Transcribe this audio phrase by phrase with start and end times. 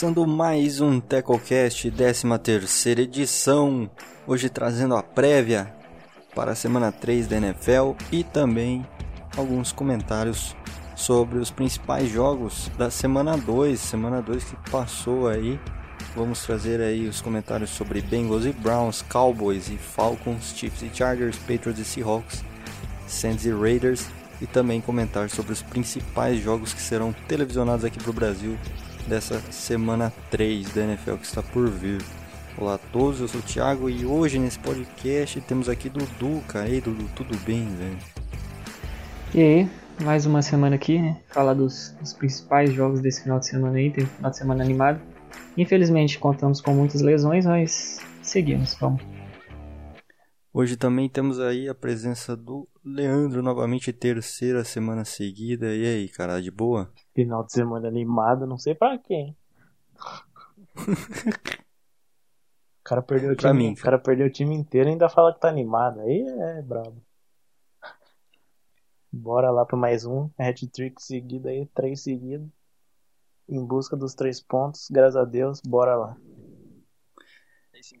[0.00, 3.90] Começando mais um TecoCast, 13 terceira edição.
[4.26, 5.74] Hoje trazendo a prévia
[6.34, 8.86] para a semana 3 da NFL e também
[9.36, 10.56] alguns comentários
[10.96, 15.60] sobre os principais jogos da semana 2, semana 2 que passou aí.
[16.16, 21.36] Vamos trazer aí os comentários sobre Bengals e Browns, Cowboys e Falcons, Chiefs e Chargers,
[21.36, 22.42] Patriots e Seahawks,
[23.06, 24.06] Saints e Raiders
[24.40, 28.56] e também comentar sobre os principais jogos que serão televisionados aqui para o Brasil
[29.10, 32.00] dessa semana 3 da NFL que está por vir.
[32.56, 36.68] Olá a todos, eu sou o Thiago e hoje nesse podcast temos aqui Dudu, cara.
[36.68, 37.98] E aí, Dudu, tudo bem, velho?
[39.34, 39.70] E aí,
[40.04, 41.16] mais uma semana aqui, né?
[41.26, 44.62] Falar dos, dos, principais jogos desse final de semana aí, tem um final de semana
[44.62, 45.00] animado.
[45.58, 49.02] Infelizmente contamos com muitas lesões, mas seguimos, vamos.
[50.52, 55.72] Hoje também temos aí a presença do Leandro, novamente terceira semana seguida.
[55.72, 56.92] E aí, cara, de boa?
[57.14, 59.36] Final de semana animado, não sei pra quem.
[59.94, 59.98] o
[62.82, 65.48] cara perdeu o time, mim, cara perdeu o time inteiro e ainda fala que tá
[65.48, 66.00] animado.
[66.00, 67.00] Aí é brabo.
[69.12, 70.28] Bora lá para mais um.
[70.36, 72.48] Hat-trick seguido aí, três seguidos.
[73.48, 74.88] Em busca dos três pontos.
[74.90, 76.16] Graças a Deus, bora lá.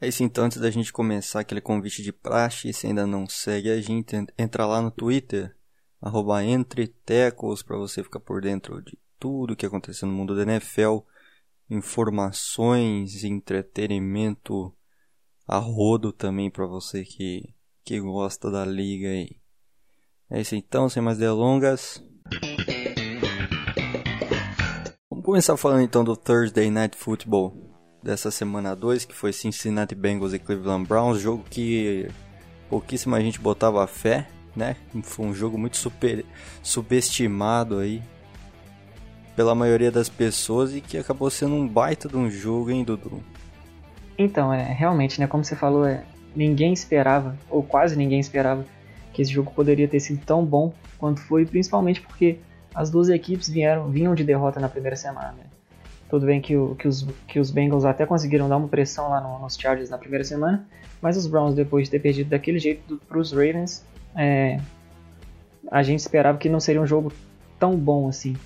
[0.00, 3.70] É isso então, antes da gente começar aquele convite de praxe, se ainda não segue
[3.70, 5.56] a gente, entra lá no Twitter,
[6.00, 10.98] arroba entretecos, para você ficar por dentro de tudo que aconteceu no mundo da NFL,
[11.68, 14.74] informações, entretenimento
[15.46, 17.54] a rodo também para você que,
[17.84, 19.40] que gosta da liga aí.
[20.28, 22.02] É isso então, sem mais delongas.
[25.10, 27.69] Vamos começar falando então do Thursday Night Football
[28.02, 32.08] dessa semana 2, que foi Cincinnati Bengals e Cleveland Browns, jogo que
[32.68, 34.76] pouquíssima gente botava fé, né?
[35.02, 36.24] Foi um jogo muito super,
[36.62, 38.02] subestimado aí
[39.36, 43.22] pela maioria das pessoas e que acabou sendo um baita de um jogo, hein, Dudu?
[44.18, 46.04] Então, é, realmente, né, como você falou, é,
[46.36, 48.64] ninguém esperava, ou quase ninguém esperava,
[49.12, 52.38] que esse jogo poderia ter sido tão bom quanto foi, principalmente porque
[52.74, 55.32] as duas equipes vieram, vinham de derrota na primeira semana.
[55.32, 55.44] Né?
[56.10, 59.20] Tudo bem que, o, que, os, que os Bengals até conseguiram dar uma pressão lá
[59.20, 60.66] no, nos Chargers na primeira semana,
[61.00, 64.60] mas os Browns, depois de ter perdido daquele jeito para os Ravens, é,
[65.70, 67.12] a gente esperava que não seria um jogo
[67.58, 68.36] tão bom assim.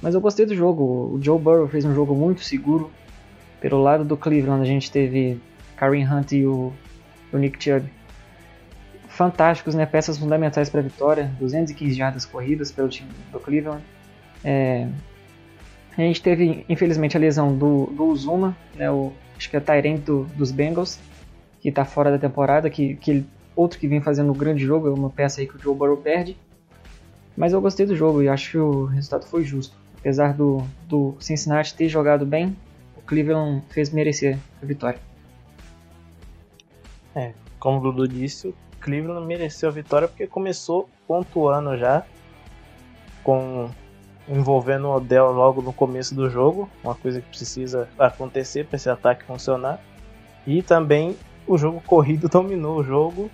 [0.00, 0.84] Mas eu gostei do jogo.
[1.14, 2.90] O Joe Burrow fez um jogo muito seguro.
[3.60, 5.38] Pelo lado do Cleveland, a gente teve
[5.76, 6.72] Kareem Hunt e o,
[7.32, 7.90] o Nick Chubb
[9.08, 9.84] fantásticos, né?
[9.84, 11.30] Peças fundamentais para a vitória.
[11.38, 13.82] 215 jardas corridas pelo time do Cleveland.
[14.42, 14.88] É...
[15.96, 18.90] A gente teve, infelizmente, a lesão do, do Uzuma, né?
[18.90, 20.98] O, acho que é Tyrant do, dos Bengals,
[21.60, 23.24] que está fora da temporada, que, que
[23.54, 25.96] outro que vem fazendo um grande jogo, é uma peça aí que o Joe Burrow
[25.96, 26.36] perde.
[27.36, 29.76] Mas eu gostei do jogo e acho que o resultado foi justo.
[29.98, 32.56] Apesar do, do Cincinnati ter jogado bem,
[32.96, 34.98] o Cleveland fez merecer a vitória.
[37.14, 42.04] É, como o Dudu disse, Cleveland mereceu a vitória porque começou pontuando já,
[43.22, 43.70] com
[44.30, 48.88] envolvendo o Odell logo no começo do jogo, uma coisa que precisa acontecer para esse
[48.88, 49.80] ataque funcionar.
[50.46, 53.30] E também o jogo corrido dominou o jogo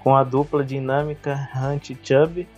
[0.00, 2.48] com a dupla dinâmica Hunt e Chubb.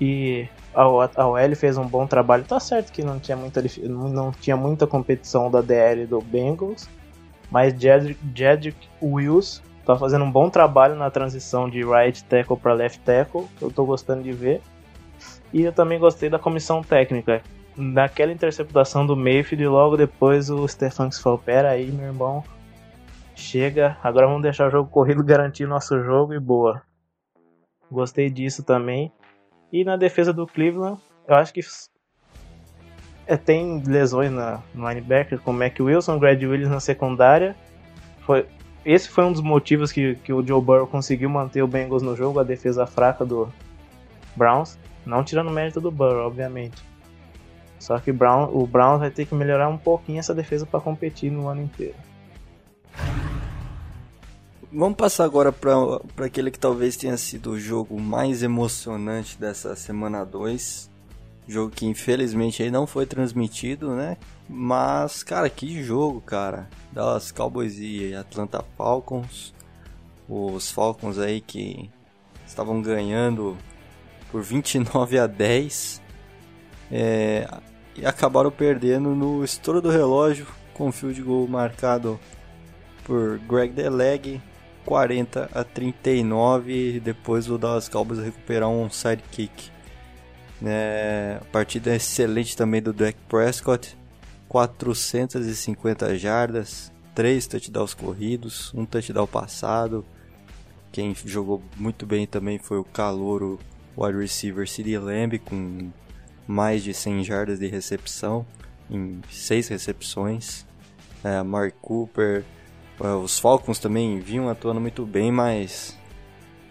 [0.00, 2.44] E a OL fez um bom trabalho.
[2.44, 6.88] Tá certo que não tinha muita, não tinha muita competição da DL do Bengals,
[7.50, 13.00] mas Jedrick Wills tá fazendo um bom trabalho na transição de right tackle para left
[13.00, 14.60] tackle, eu tô gostando de ver.
[15.52, 17.42] E eu também gostei da comissão técnica.
[17.76, 22.42] Naquela interceptação do Mayfield e logo depois o Stefanski falou: Pera aí, meu irmão,
[23.34, 26.82] chega, agora vamos deixar o jogo corrido, garantir nosso jogo e boa.
[27.90, 29.12] Gostei disso também.
[29.72, 31.60] E na defesa do Cleveland, eu acho que
[33.26, 37.54] é, tem lesões na, no linebacker, como que Wilson, Grad Williams na secundária.
[38.20, 38.46] Foi,
[38.84, 42.16] esse foi um dos motivos que, que o Joe Burrow conseguiu manter o Bengals no
[42.16, 43.52] jogo, a defesa fraca do
[44.34, 44.78] Browns.
[45.08, 46.84] Não tirando mérito do Burrow, obviamente.
[47.78, 51.32] Só que Brown, o Browns vai ter que melhorar um pouquinho essa defesa para competir
[51.32, 51.94] no ano inteiro.
[54.70, 60.26] Vamos passar agora para aquele que talvez tenha sido o jogo mais emocionante dessa semana
[60.26, 60.90] 2.
[61.46, 64.18] Jogo que infelizmente aí não foi transmitido, né?
[64.46, 66.68] Mas, cara, que jogo, cara.
[66.92, 69.54] Dallas Cowboys e Atlanta Falcons.
[70.28, 71.90] Os Falcons aí que
[72.46, 73.56] estavam ganhando
[74.30, 76.02] por 29 a 10.
[76.90, 77.48] É,
[77.96, 82.18] e acabaram perdendo no estouro do relógio com o field goal marcado
[83.04, 84.40] por Greg Deleg
[84.88, 89.70] 40 a 39 e depois o Dallas Cowboys recuperar um sidekick.
[90.64, 93.96] É, partida excelente também do Dak Prescott.
[94.48, 100.06] 450 jardas, 3 touchdowns corridos, um touchdown passado.
[100.90, 103.58] Quem jogou muito bem também foi o calouro
[103.98, 105.90] wide receiver CD Lamb com
[106.46, 108.46] mais de 100 jardas de recepção
[108.90, 110.66] em 6 recepções.
[111.24, 112.44] É, Mark Cooper,
[113.00, 115.98] é, os Falcons também vinham atuando muito bem, mas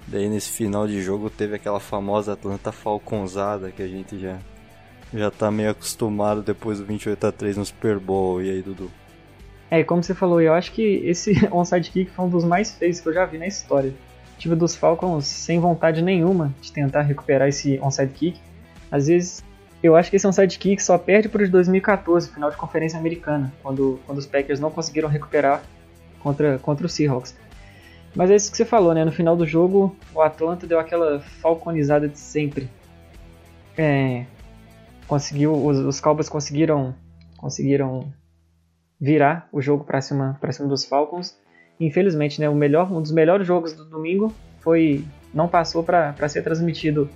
[0.08, 4.40] daí nesse final de jogo teve aquela famosa Atlanta Falconzada que a gente já
[5.14, 8.42] já tá meio acostumado depois do 28 a 3 no Super Bowl.
[8.42, 8.92] E aí, Dudu?
[9.70, 13.00] É, como você falou, eu acho que esse onside kick foi um dos mais feios
[13.00, 13.94] que eu já vi na história.
[14.38, 18.40] Tive dos Falcons sem vontade nenhuma de tentar recuperar esse onside kick.
[18.92, 19.44] Às vezes,
[19.82, 23.52] eu acho que esse onside kick só perde para os 2014, final de conferência americana,
[23.62, 25.62] quando, quando os Packers não conseguiram recuperar
[26.20, 27.36] contra, contra os Seahawks.
[28.16, 29.06] Mas é isso que você falou, né?
[29.06, 32.70] No final do jogo, o Atlanta deu aquela falconizada de sempre.
[33.78, 34.26] É,
[35.08, 36.96] conseguiu, os, os Cowboys conseguiram,
[37.38, 38.12] conseguiram
[39.00, 41.38] virar o jogo para cima, cima dos Falcons.
[41.80, 45.04] Infelizmente, né, o melhor, um dos melhores jogos do domingo foi
[45.34, 47.10] não passou para ser transmitido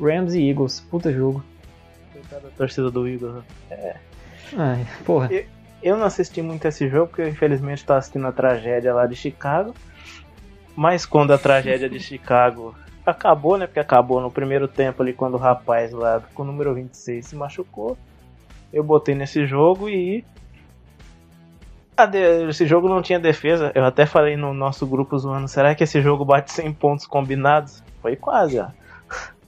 [0.00, 0.80] Rams e Eagles.
[0.80, 1.44] Puta jogo.
[2.12, 3.34] Coitada da torcida do Eagles.
[3.34, 3.42] Né?
[3.70, 3.96] É.
[4.56, 5.32] Ai, porra.
[5.32, 5.44] Eu,
[5.82, 9.74] eu não assisti muito esse jogo porque infelizmente estou assistindo a tragédia lá de Chicago.
[10.74, 12.74] Mas quando a tragédia de Chicago
[13.04, 13.66] acabou, né?
[13.66, 17.36] Porque acabou no primeiro tempo ali quando o rapaz lá com o número 26 se
[17.36, 17.96] machucou.
[18.72, 20.24] Eu botei nesse jogo e.
[22.48, 23.72] Esse jogo não tinha defesa.
[23.74, 27.82] Eu até falei no nosso grupo zoando: será que esse jogo bate 100 pontos combinados?
[28.00, 28.68] Foi quase, ó.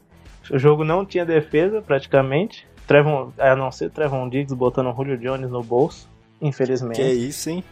[0.50, 2.66] O jogo não tinha defesa praticamente.
[2.86, 6.10] Trevon, a não ser Trevon Diggs botando o Julio Jones no bolso,
[6.42, 6.96] infelizmente.
[6.96, 7.64] Que é isso, hein?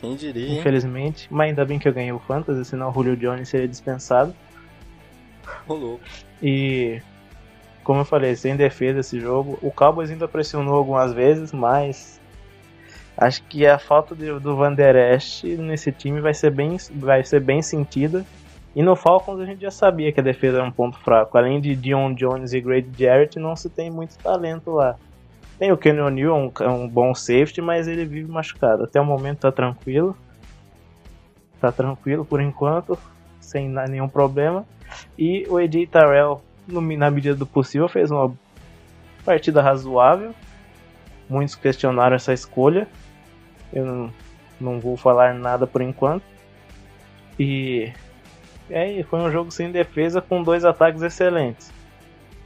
[0.00, 0.58] Quem diria?
[0.58, 1.28] Infelizmente.
[1.30, 4.34] Mas ainda bem que eu ganhei o Fantasy, senão o Julio Jones seria dispensado.
[5.68, 6.00] Rolou.
[6.42, 7.00] E
[7.84, 9.58] como eu falei, sem defesa esse jogo.
[9.62, 12.20] O Cowboys ainda pressionou algumas vezes, mas
[13.16, 17.22] acho que a falta de, do Van Der Esch nesse time vai ser bem vai
[17.24, 18.24] ser bem sentida.
[18.74, 21.38] E no Falcons a gente já sabia que a defesa era um ponto fraco.
[21.38, 24.96] Além de Dion Jones e Grady Jarrett, não se tem muito talento lá.
[25.58, 28.82] Tem o Kenny O'Neill, um, um bom safety, mas ele vive machucado.
[28.82, 30.16] Até o momento tá tranquilo.
[31.60, 32.98] Tá tranquilo por enquanto,
[33.38, 34.66] sem nenhum problema.
[35.16, 38.34] E o AJ Terrell, na medida do possível, fez uma
[39.24, 40.34] partida razoável.
[41.28, 42.88] Muitos questionaram essa escolha.
[43.72, 44.12] Eu não,
[44.60, 46.22] não vou falar nada por enquanto.
[47.38, 47.92] E
[48.70, 51.72] é, foi um jogo sem defesa com dois ataques excelentes.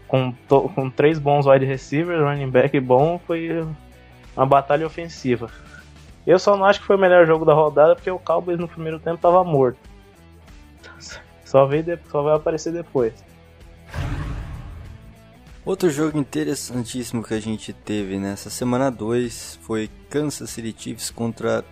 [0.06, 3.66] Com, to, com três bons wide receivers, running back bom, foi
[4.34, 5.50] uma batalha ofensiva.
[6.26, 8.68] Eu só não acho que foi o melhor jogo da rodada porque o Cowboys no
[8.68, 9.78] primeiro tempo estava morto.
[11.44, 13.24] Só, veio de, só vai aparecer depois.
[15.68, 21.62] Outro jogo interessantíssimo que a gente teve nessa semana 2 foi Kansas City Chiefs contra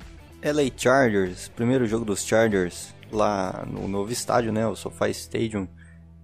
[0.45, 1.49] LA Chargers.
[1.49, 5.67] Primeiro jogo dos Chargers lá no novo estádio, né, o SoFi Stadium,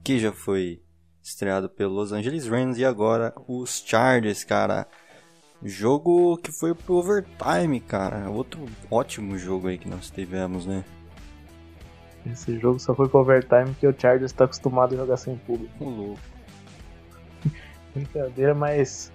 [0.04, 0.82] que já foi
[1.22, 4.86] estreado pelo Los Angeles Rams e agora os Chargers, cara.
[5.62, 8.28] Jogo que foi pro overtime, cara.
[8.28, 10.84] Outro ótimo jogo aí que nós tivemos, né?
[12.26, 15.72] Esse jogo só foi pro overtime porque o Chargers tá acostumado a jogar sem público.
[15.82, 16.31] Um louco.
[17.94, 19.12] Brincadeira, mas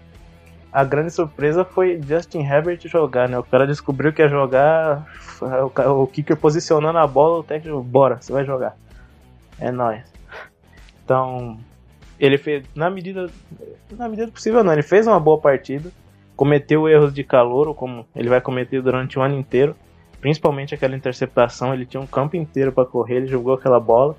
[0.72, 3.38] a grande surpresa foi Justin Herbert jogar, né?
[3.38, 5.08] O cara descobriu que ia jogar,
[5.42, 8.78] o, kicker posicionando a bola, o técnico, bora, você vai jogar.
[9.60, 10.04] É nóis.
[11.04, 11.58] Então,
[12.20, 13.30] ele fez, na medida,
[13.92, 15.92] na medida possível não, ele fez uma boa partida,
[16.36, 19.76] cometeu erros de calor, como ele vai cometer durante o ano inteiro,
[20.20, 24.16] principalmente aquela interceptação, ele tinha um campo inteiro para correr, ele jogou aquela bola.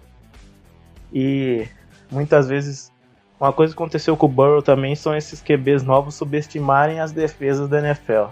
[1.12, 1.66] E
[2.10, 2.92] muitas vezes
[3.40, 7.68] uma coisa que aconteceu com o Burrow também são esses QBs novos subestimarem as defesas
[7.68, 8.30] da NFL.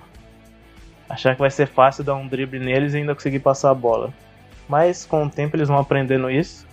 [1.08, 4.12] Achar que vai ser fácil dar um drible neles e ainda conseguir passar a bola.
[4.68, 6.66] Mas com o tempo eles vão aprendendo isso.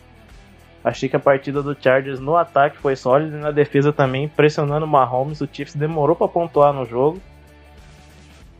[0.84, 4.86] Achei que a partida do Chargers no ataque foi sólida e na defesa também, pressionando
[4.86, 5.40] o Mahomes.
[5.40, 7.22] O Chiefs demorou para pontuar no jogo.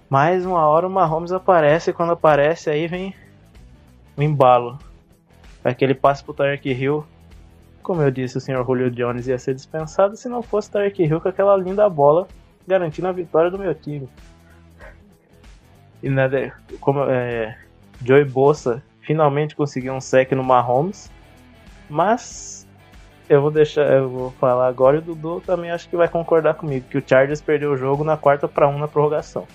[0.08, 3.16] Mas uma hora o Mahomes aparece e quando aparece aí vem
[4.16, 4.78] o embalo.
[5.64, 7.04] Aquele passe pro Tyreek Hill.
[7.84, 11.22] Como eu disse, o senhor Julio Jones ia ser dispensado se não fosse Tyreek Hill
[11.22, 12.28] com aquela linda bola
[12.66, 14.08] garantindo a vitória do meu time.
[16.02, 17.58] E né, como é,
[18.04, 21.12] Joey Bossa finalmente conseguiu um sec no Mahomes.
[21.90, 22.68] Mas
[23.30, 26.56] eu vou deixar, eu vou falar agora e o Dudu também acho que vai concordar
[26.56, 29.48] comigo que o Chargers perdeu o jogo na quarta para um na prorrogação.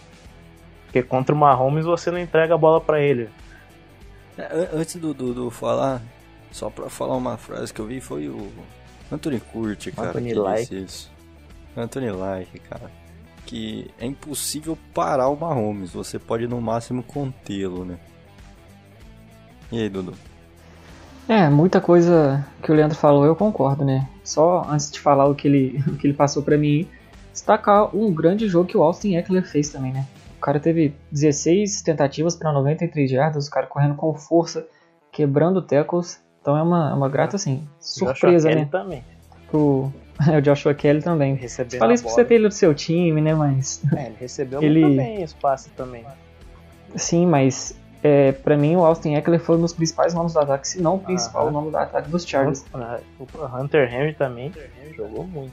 [0.84, 3.28] Porque contra o Mahomes você não entrega a bola para ele.
[4.36, 6.00] É, antes do Dudu falar,
[6.50, 8.50] só pra falar uma frase que eu vi, foi o
[9.10, 10.10] Anthony curte, cara.
[10.10, 10.60] Anthony que like.
[10.62, 11.10] disse isso.
[11.76, 12.90] Anthony like, cara.
[13.46, 15.92] Que é impossível parar o Mahomes.
[15.92, 17.98] Você pode no máximo contê-lo, né?
[19.72, 20.14] E aí, Dudu?
[21.28, 24.08] É, muita coisa que o Leandro falou eu concordo, né?
[24.24, 26.88] Só antes de falar o que ele, o que ele passou pra mim,
[27.32, 30.06] destacar um grande jogo que o Austin Eckler fez também, né?
[30.38, 34.66] O cara teve 16 tentativas para 93 jardas, o cara correndo com força,
[35.12, 36.22] quebrando tackles.
[36.40, 38.54] Então é uma, uma grata, assim, surpresa, Joshua né?
[38.56, 39.04] Kelly também.
[39.50, 39.92] Pro
[40.36, 41.34] o Joshua Kelly também.
[41.34, 43.34] Recebendo Falei isso pra você ter ele do seu time, né?
[43.34, 43.82] Mas.
[43.96, 46.04] É, ele recebeu Ele- muito bem espaço também.
[46.96, 50.66] Sim, mas é, para mim o Austin Eckler foi um dos principais nomes do ataque,
[50.66, 51.50] se não o principal Aham.
[51.52, 52.64] nome do ataque dos Chargers.
[52.72, 54.52] O Hunter Henry também
[54.96, 55.52] jogou muito.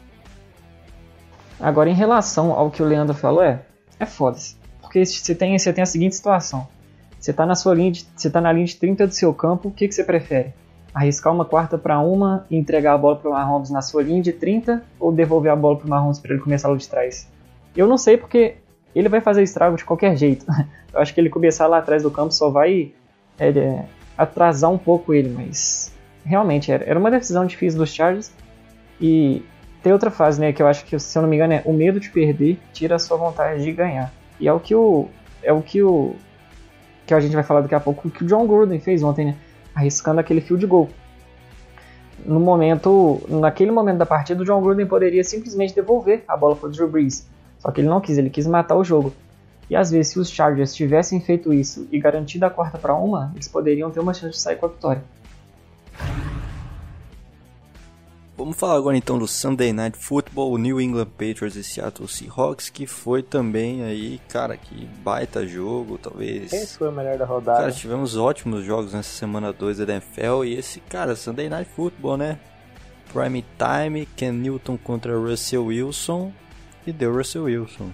[1.59, 3.61] Agora, em relação ao que o Leandro falou, é,
[3.99, 4.57] é foda-se.
[4.81, 6.67] Porque você tem, você tem a seguinte situação.
[7.19, 9.69] Você tá na sua linha de, você tá na linha de 30 do seu campo,
[9.69, 10.53] o que, que você prefere?
[10.95, 14.31] Arriscar uma quarta para uma e entregar a bola pro Mahomes na sua linha de
[14.31, 17.29] 30 ou devolver a bola pro Mahomes para ele começar lá de trás?
[17.75, 18.55] Eu não sei porque
[18.95, 20.45] ele vai fazer estrago de qualquer jeito.
[20.93, 22.93] Eu acho que ele começar lá atrás do campo só vai
[23.37, 23.85] é, é,
[24.17, 28.31] atrasar um pouco ele, mas realmente era, era uma decisão difícil dos Chargers
[28.99, 29.43] e
[29.83, 31.73] tem outra fase, né, que eu acho que, se eu não me engano, é o
[31.73, 34.11] medo de perder tira a sua vontade de ganhar.
[34.39, 35.07] E é o que o
[35.43, 36.15] é o que o
[37.05, 39.25] que a gente vai falar daqui a pouco, o que o John Gruden fez ontem,
[39.25, 39.35] né,
[39.75, 40.89] arriscando aquele field goal.
[42.25, 46.69] No momento, naquele momento da partida, o John Gruden poderia simplesmente devolver a bola para
[46.69, 47.27] o Drew Brees.
[47.59, 49.13] Só que ele não quis, ele quis matar o jogo.
[49.69, 53.31] E às vezes, se os Chargers tivessem feito isso e garantido a quarta para uma,
[53.35, 55.03] eles poderiam ter uma chance de sair com a vitória.
[58.37, 62.85] Vamos falar agora então do Sunday Night Football, New England Patriots e Seattle Seahawks, que
[62.85, 66.51] foi também aí, cara, que baita jogo, talvez.
[66.51, 67.59] Esse foi o melhor da rodada.
[67.59, 72.17] Cara, tivemos ótimos jogos nessa semana 2 da NFL e esse, cara, Sunday Night Football,
[72.17, 72.37] né?
[73.13, 76.33] Prime Time, Ken Newton contra Russell Wilson
[76.85, 77.89] e deu Russell Wilson.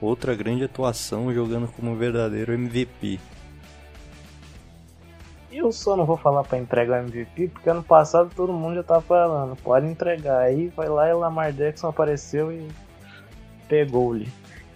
[0.00, 3.20] Outra grande atuação jogando como um verdadeiro MVP.
[5.56, 8.82] Eu só não vou falar pra entregar o MVP, porque ano passado todo mundo já
[8.82, 10.40] tava falando, pode entregar.
[10.40, 12.66] Aí vai lá e o Lamar Jackson apareceu e
[13.68, 14.28] pegou-lhe.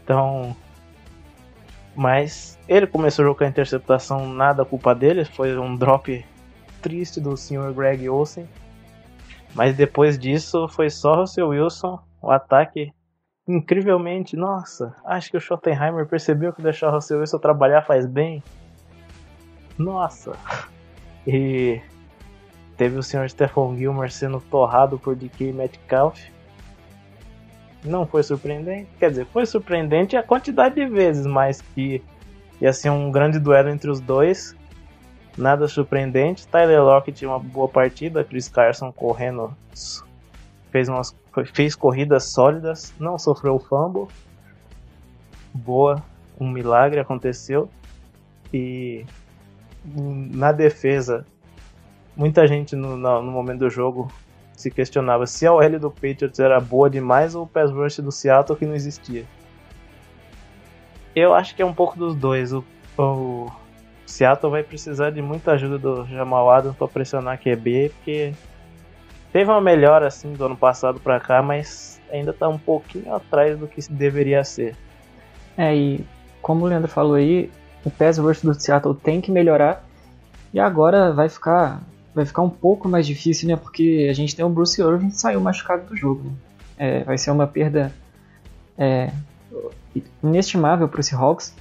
[0.04, 0.56] Então.
[1.96, 6.24] Mas ele começou o jogo com a interceptação, nada culpa dele, foi um drop
[6.80, 8.48] triste do senhor Greg Olsen.
[9.52, 12.92] Mas depois disso foi só Russell Wilson, o ataque
[13.48, 18.44] incrivelmente, nossa, acho que o Schottenheimer percebeu que deixar o Russell Wilson trabalhar faz bem.
[19.78, 20.36] Nossa!
[21.26, 21.80] E
[22.76, 23.28] teve o Sr.
[23.28, 26.20] Stephon Gilmore sendo torrado por DK Metcalf.
[27.84, 32.02] Não foi surpreendente, quer dizer, foi surpreendente a quantidade de vezes, mas que
[32.60, 34.56] ia ser um grande duelo entre os dois.
[35.36, 36.48] Nada surpreendente.
[36.48, 39.56] Tyler Lockett tinha uma boa partida, Chris Carson correndo
[40.70, 41.16] fez umas
[41.54, 44.08] fez corridas sólidas, não sofreu fumble.
[45.54, 46.02] Boa,
[46.38, 47.70] um milagre aconteceu.
[48.52, 49.04] E
[49.96, 51.26] na defesa,
[52.16, 54.10] muita gente no, no, no momento do jogo
[54.52, 58.10] se questionava se a OL do Patriots era boa demais ou o pass rush do
[58.10, 59.24] Seattle que não existia.
[61.14, 62.52] Eu acho que é um pouco dos dois.
[62.52, 62.64] O,
[62.96, 63.50] o
[64.04, 68.32] Seattle vai precisar de muita ajuda do Jamal Adams para pressionar QB, porque
[69.32, 73.56] teve uma melhora assim do ano passado para cá, mas ainda está um pouquinho atrás
[73.56, 74.74] do que deveria ser.
[75.56, 76.04] É, e
[76.42, 77.50] como o Leandro falou aí,
[77.84, 79.84] o pass rush do Seattle tem que melhorar.
[80.52, 81.80] E agora vai ficar
[82.14, 83.56] vai ficar um pouco mais difícil, né?
[83.56, 86.24] Porque a gente tem o Bruce Irving que saiu machucado do jogo.
[86.24, 86.32] Né?
[86.76, 87.92] É, vai ser uma perda
[88.76, 89.10] é,
[90.22, 91.54] inestimável para o Seahawks.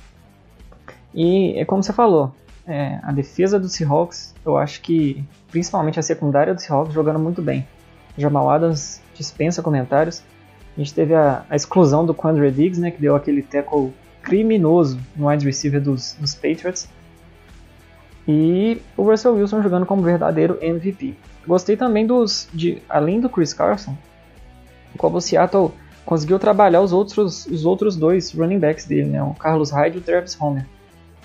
[1.13, 2.33] E é como você falou,
[2.65, 7.41] é, a defesa do Seahawks, eu acho que principalmente a secundária do Seahawks jogando muito
[7.41, 7.67] bem.
[8.17, 10.23] Jamal Adams dispensa comentários.
[10.75, 13.93] A gente teve a, a exclusão do Quandre Diggs, né, que deu aquele tackle
[14.27, 16.89] criminoso no wide receiver dos, dos Patriots.
[18.27, 21.15] E o Russell Wilson jogando como verdadeiro MVP.
[21.47, 22.49] Gostei também dos.
[22.53, 23.97] De, além do Chris Carson,
[24.97, 25.71] como o Seattle
[26.05, 29.99] conseguiu trabalhar os outros, os outros dois running backs dele, né, o Carlos Hyde e
[30.01, 30.65] o Travis Homer.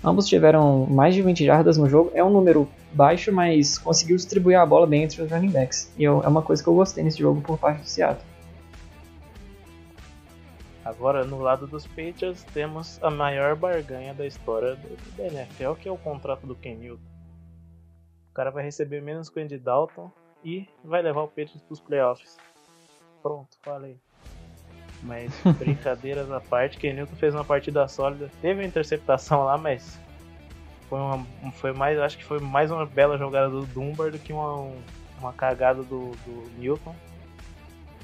[0.04, 2.12] Ambos tiveram mais de 20 jardas no jogo.
[2.14, 5.92] É um número baixo, mas conseguiu distribuir a bola bem entre os running backs.
[5.98, 8.31] E eu, é uma coisa que eu gostei nesse jogo por parte do Seattle.
[10.84, 15.88] Agora, no lado dos Patriots, temos a maior barganha da história do, da NFL, que
[15.88, 17.02] é o contrato do Ken Newton.
[18.30, 20.10] O cara vai receber menos que o Andy Dalton
[20.44, 22.36] e vai levar o Patriots para os playoffs.
[23.22, 23.96] Pronto, falei.
[25.02, 28.28] Mas brincadeiras à parte, Ken Newton fez uma partida sólida.
[28.40, 30.00] Teve uma interceptação lá, mas
[30.88, 34.32] foi, uma, foi mais, acho que foi mais uma bela jogada do Dunbar do que
[34.32, 34.72] uma,
[35.20, 36.94] uma cagada do, do Newton,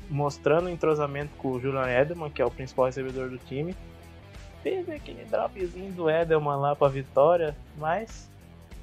[0.09, 3.75] mostrando entrosamento com o Julian Edelman, que é o principal recebedor do time.
[4.62, 8.31] Teve aquele dropzinho do Edelman lá pra vitória, mas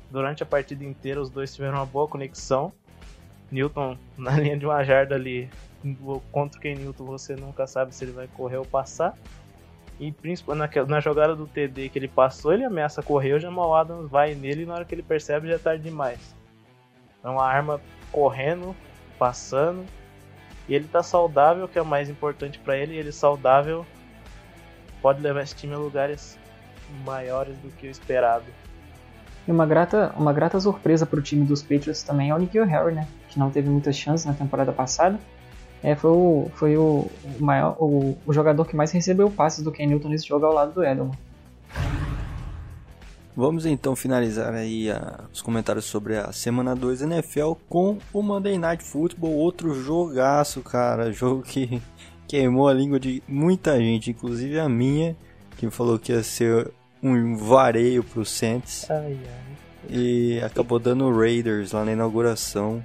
[0.09, 2.71] durante a partida inteira os dois tiveram uma boa conexão.
[3.51, 5.49] Newton na linha de uma jarda ali,
[6.31, 9.17] contra quem Newton você nunca sabe se ele vai correr ou passar.
[9.99, 13.73] E principalmente na, na jogada do TD que ele passou, ele ameaça correr, o Jamal
[13.75, 16.35] Adams vai nele e na hora que ele percebe já é tarde demais.
[17.23, 17.79] É uma arma
[18.11, 18.75] correndo,
[19.17, 19.85] passando,
[20.67, 23.85] e ele tá saudável, que é o mais importante para ele, e ele saudável
[25.01, 26.37] pode levar esse time a lugares
[27.05, 28.45] maiores do que o esperado.
[29.47, 32.65] E uma grata, uma grata surpresa para o time dos Patriots também é o Nikhil
[32.65, 33.07] Harry, né?
[33.29, 35.19] Que não teve muitas chances na temporada passada
[35.85, 37.07] é, foi, o, foi o,
[37.39, 40.73] maior, o, o, jogador que mais recebeu passes do Ken Newton nesse jogo ao lado
[40.73, 41.15] do Edelman.
[43.35, 48.21] Vamos então finalizar aí a, os comentários sobre a semana 2 da NFL com o
[48.21, 51.81] Monday Night Football, outro jogaço, cara, jogo que
[52.27, 55.15] queimou a língua de muita gente, inclusive a minha,
[55.57, 56.71] que falou que ia ser
[57.03, 58.89] um vareio pro Saints.
[58.89, 59.55] Ai, ai.
[59.89, 62.83] E acabou dando Raiders lá na inauguração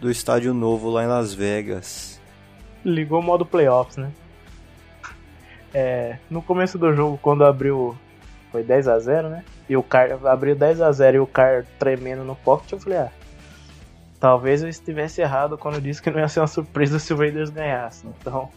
[0.00, 2.20] do estádio novo lá em Las Vegas
[2.84, 4.10] ligou o modo playoffs, né?
[5.72, 7.96] É, no começo do jogo, quando abriu.
[8.50, 9.44] Foi 10 a 0 né?
[9.68, 12.98] E o Car abriu 10 a 0 e o Car tremendo no pocket, eu falei,
[12.98, 13.12] ah.
[14.20, 17.48] Talvez eu estivesse errado quando disse que não ia ser uma surpresa se o Raiders
[17.48, 18.06] ganhasse.
[18.06, 18.50] Então.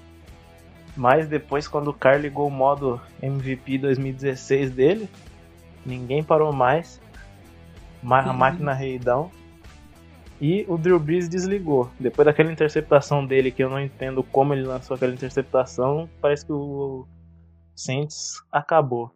[0.95, 5.09] Mas depois, quando o Car ligou o modo MVP 2016 dele,
[5.85, 7.01] ninguém parou mais.
[8.03, 8.33] A uhum.
[8.33, 9.31] máquina reidão.
[10.41, 11.89] E o Drew Brees desligou.
[11.97, 16.51] Depois daquela interceptação dele, que eu não entendo como ele lançou aquela interceptação, parece que
[16.51, 17.07] o
[17.73, 19.09] Saints acabou.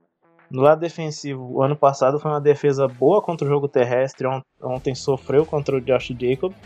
[0.49, 4.27] No lado defensivo, o ano passado foi uma defesa boa contra o jogo terrestre.
[4.61, 6.57] Ontem sofreu contra o Josh Jacobs.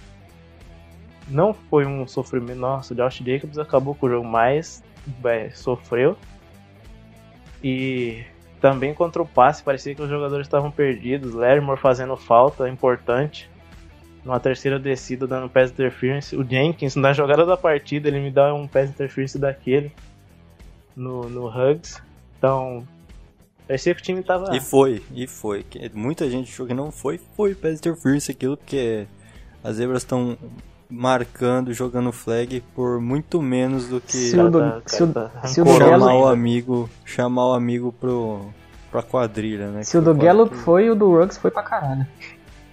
[1.28, 2.60] Não foi um sofrimento.
[2.60, 4.84] Nossa, o Josh Jacobs acabou com o jogo, mas
[5.26, 6.16] é, sofreu.
[7.64, 8.24] E
[8.60, 11.34] também contra o passe, parecia que os jogadores estavam perdidos.
[11.34, 13.50] Lermore fazendo falta importante
[14.24, 16.36] numa terceira descida dando pass interference.
[16.36, 19.92] O Jenkins, na jogada da partida, ele me dá um pass interference daquele
[20.96, 22.02] no, no Hugs.
[22.38, 22.88] Então,
[23.72, 24.56] parecia que o time tava.
[24.56, 25.66] E foi, e foi.
[25.94, 29.08] Muita gente achou que não foi, foi pass interference aquilo, porque
[29.64, 30.38] as zebras estão
[30.90, 35.62] marcando, jogando flag por muito menos do que se o, do, se o, tá se
[35.62, 38.50] o chamar o amigo, chamar o amigo pro
[38.92, 39.84] pra quadrilha, né?
[39.84, 42.06] Se o do Gallup foi, o do Ruggs foi pra caralho.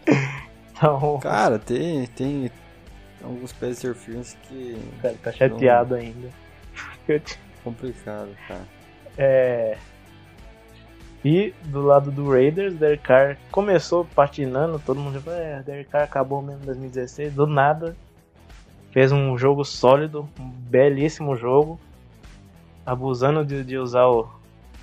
[0.79, 1.19] Então.
[1.19, 2.53] Cara, tem, tem
[3.21, 4.79] alguns pés interference que.
[5.03, 6.01] Cara, tá chateado não...
[6.01, 6.29] ainda.
[7.65, 8.63] Complicado, cara.
[9.19, 9.77] É.
[11.25, 16.05] E do lado do Raiders, Derek Carr começou patinando, todo mundo falou, é, Derek Carr
[16.05, 17.97] acabou mesmo em 2016, do nada.
[18.93, 21.79] Fez um jogo sólido, um belíssimo jogo.
[22.87, 24.29] Abusando de, de usar o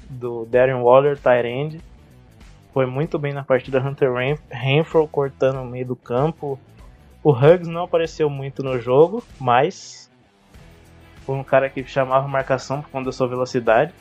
[0.10, 1.82] do Darren Waller, Tyrande
[2.76, 3.80] foi muito bem na partida.
[3.80, 4.12] Hunter
[4.52, 6.60] Renfro cortando no meio do campo.
[7.24, 10.12] O Huggs não apareceu muito no jogo, mas
[11.22, 13.94] foi um cara que chamava marcação por conta da sua velocidade.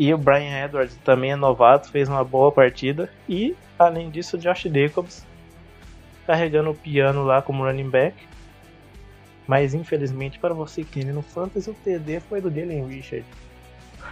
[0.00, 3.10] E o Brian Edwards também é novato, fez uma boa partida.
[3.28, 5.26] E, além disso, o Josh Jacobs
[6.26, 8.16] carregando o piano lá como running back.
[9.46, 13.26] Mas, infelizmente, para você que no Fantasy, o TD foi do Jalen Richard.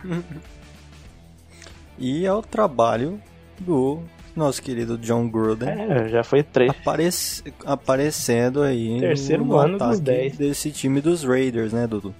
[2.00, 3.20] E é o trabalho
[3.58, 4.04] do
[4.36, 5.68] nosso querido John Gruden.
[5.68, 6.70] É, já foi três.
[6.70, 10.36] Aparec aparecendo aí Terceiro no ano dos 10.
[10.36, 12.14] desse time dos Raiders, né, Dudu?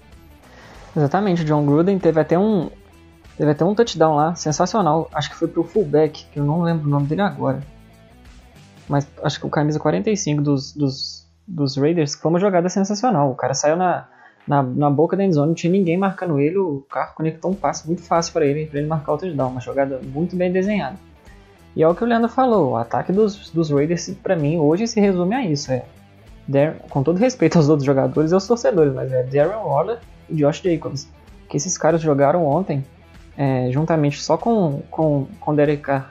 [0.96, 2.70] Exatamente, o John Gruden teve até um
[3.38, 5.08] teve até um touchdown lá, sensacional.
[5.14, 7.62] Acho que foi pro fullback, que eu não lembro o nome dele agora.
[8.88, 13.30] Mas acho que o camisa 45 dos, dos, dos Raiders foi uma jogada sensacional.
[13.30, 14.08] O cara saiu na,
[14.46, 17.86] na, na boca da endzone, não tinha ninguém marcando ele, o carro conectou um passe
[17.86, 20.96] muito fácil para ele, para ele marcar o touchdown, uma jogada muito bem desenhada.
[21.76, 24.88] E é o que o Leandro falou, o ataque dos, dos Raiders, para mim, hoje
[24.88, 25.84] se resume a isso, é
[26.48, 29.98] Darren, com todo respeito aos outros jogadores e aos torcedores, mas é Darren Waller
[30.28, 31.06] e Josh Jacobs,
[31.48, 32.84] que esses caras jogaram ontem,
[33.38, 36.10] é, juntamente só com, com, com Derek Carr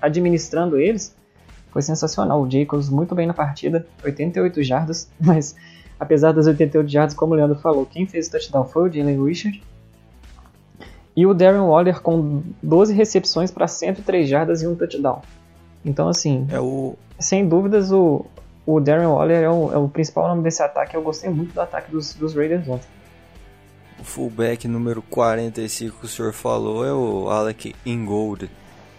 [0.00, 1.14] administrando eles,
[1.70, 2.40] foi sensacional.
[2.40, 5.54] O Jacobs muito bem na partida, 88 jardas, mas
[6.00, 9.22] apesar das 88 jardas, como o Leandro falou, quem fez o touchdown foi o Jalen
[9.22, 9.62] Richard.
[11.14, 15.20] E o Darren Waller com 12 recepções para 103 jardas e um touchdown.
[15.84, 16.96] Então, assim, é o...
[17.18, 18.24] sem dúvidas, o,
[18.64, 20.96] o Darren Waller é o, é o principal nome desse ataque.
[20.96, 22.88] Eu gostei muito do ataque dos, dos Raiders ontem.
[24.02, 28.50] O fullback número 45 que o senhor falou é o Alec Ingold.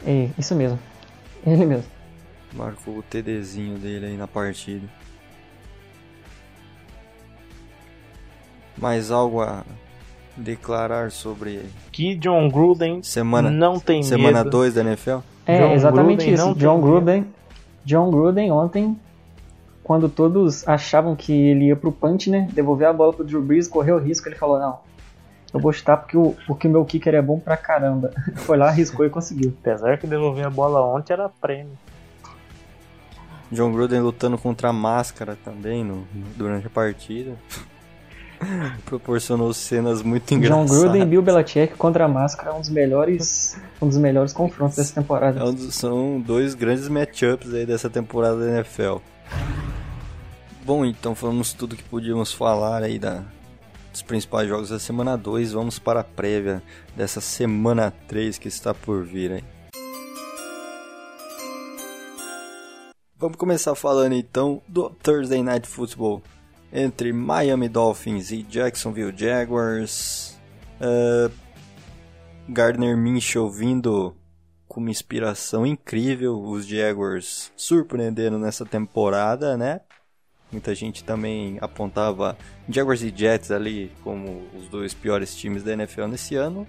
[0.08, 0.80] É, isso mesmo.
[1.46, 1.92] Ele mesmo.
[2.54, 4.88] Marcou o TDzinho dele aí na partida.
[8.78, 9.66] Mais algo a
[10.38, 11.70] declarar sobre ele?
[11.92, 15.18] Que John Gruden semana, não tem Semana 2 da NFL?
[15.46, 16.56] É, John exatamente Gruden isso.
[16.56, 17.26] John Gruden.
[17.84, 18.98] John Gruden ontem,
[19.84, 22.48] quando todos achavam que ele ia pro punch, né?
[22.54, 24.80] Devolver a bola pro Drew Brees, correu o risco, ele falou, não,
[25.54, 28.12] eu vou chutar porque o, porque o meu kicker é bom pra caramba.
[28.38, 29.54] Foi lá, arriscou e conseguiu.
[29.62, 31.78] Apesar que devolver a bola ontem era prêmio.
[33.52, 37.34] John Gruden lutando contra a máscara também no, durante a partida.
[38.86, 40.72] Proporcionou cenas muito John engraçadas.
[40.72, 44.76] Gruden e Bill Belichick contra a máscara é um dos melhores, um dos melhores confrontos
[44.78, 45.40] dessa temporada.
[45.40, 48.98] É um dos- são dois grandes matchups aí dessa temporada da NFL.
[50.66, 53.24] Bom, então falamos tudo que podíamos falar aí da,
[53.94, 55.54] dos principais jogos da semana 2.
[55.54, 56.62] Vamos para a prévia
[56.98, 59.44] dessa semana 3 que está por vir aí.
[63.16, 66.22] Vamos começar falando então do Thursday Night Football
[66.74, 70.38] entre Miami Dolphins e Jacksonville Jaguars.
[70.82, 71.32] Ah,
[72.50, 74.14] Gardner Minshew vindo
[74.68, 79.82] com uma inspiração incrível, os Jaguars surpreendendo nessa temporada, né?
[80.54, 82.38] Muita gente também apontava
[82.70, 86.68] Jaguars e Jets ali como os dois piores times da NFL nesse ano,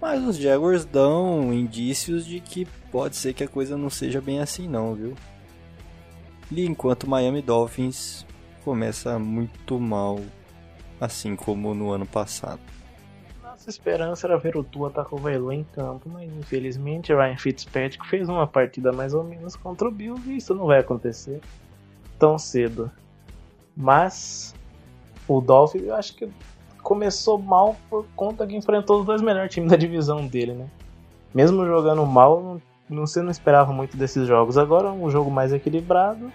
[0.00, 4.40] mas os Jaguars dão indícios de que pode ser que a coisa não seja bem
[4.40, 5.14] assim não, viu?
[6.50, 8.26] E enquanto Miami Dolphins
[8.64, 10.18] começa muito mal,
[11.00, 12.60] assim como no ano passado.
[13.40, 18.46] Nossa esperança era ver o Tua Tagovailoa em campo, mas infelizmente Ryan Fitzpatrick fez uma
[18.46, 21.40] partida mais ou menos contra o Bills e isso não vai acontecer
[22.18, 22.90] tão cedo.
[23.76, 24.54] Mas
[25.28, 26.28] o Dolphins eu acho que
[26.82, 30.66] começou mal por conta que enfrentou os dois melhores times da divisão dele, né?
[31.34, 34.58] Mesmo jogando mal, não, não- você não esperava muito desses jogos.
[34.58, 36.32] Agora é um jogo mais equilibrado.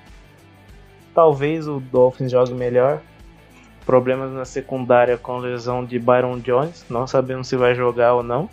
[1.14, 3.02] Talvez o Dolphins jogue melhor.
[3.86, 8.50] Problemas na secundária com lesão de Byron Jones, não sabemos se vai jogar ou não.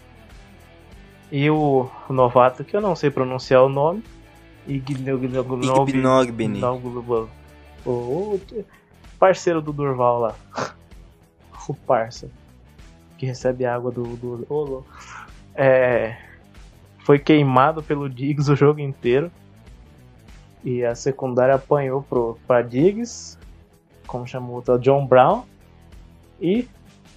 [1.30, 4.02] E o, o novato, que eu não sei pronunciar o nome,
[4.68, 6.60] Ignogbini.
[7.84, 8.40] O,
[9.18, 10.34] parceiro do Durval lá.
[11.68, 12.28] O parça.
[13.16, 14.02] Que recebe água do.
[14.16, 14.84] do louco.
[15.54, 16.16] é,
[17.04, 19.30] foi queimado pelo Diggs o jogo inteiro.
[20.64, 23.38] E a secundária apanhou pro, pra Diggs.
[24.08, 24.78] Como chamou o?
[24.78, 25.44] John Brown.
[26.40, 26.68] E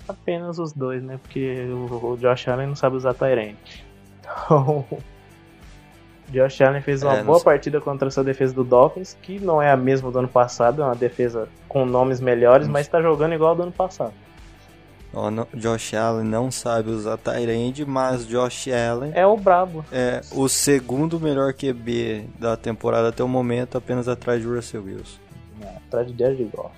[0.08, 1.18] apenas os dois, né?
[1.18, 3.58] Porque o, o Josh Allen não sabe usar Tyrant.
[4.26, 4.86] Então.
[6.30, 9.72] Josh Allen fez uma É, boa partida contra essa defesa do Dolphins, que não é
[9.72, 13.52] a mesma do ano passado, é uma defesa com nomes melhores, mas tá jogando igual
[13.52, 14.14] ao do ano passado.
[15.14, 19.86] Não- Josh Allen não sabe usar Tyrande, mas Josh Allen É o brabo.
[19.90, 25.20] é o segundo melhor QB da temporada até o momento, apenas atrás de Russell Wilson.
[25.58, 26.76] né, Atrás de Jared Goff.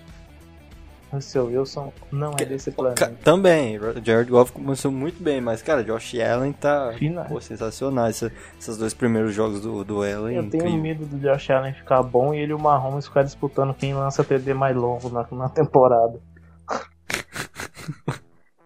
[1.12, 3.14] Russell Wilson não é desse planeta.
[3.24, 6.94] Também, Jared Goff começou muito bem, mas cara, Josh Allen tá
[7.30, 8.08] pô, sensacional.
[8.08, 10.82] Essa- esses dois primeiros jogos do, do Allen, Eu tenho incrível.
[10.82, 14.24] medo do Josh Allen ficar bom e ele e o Mahomes ficar disputando quem lança
[14.24, 16.20] TD mais longo na, na temporada.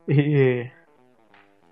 [0.08, 0.70] e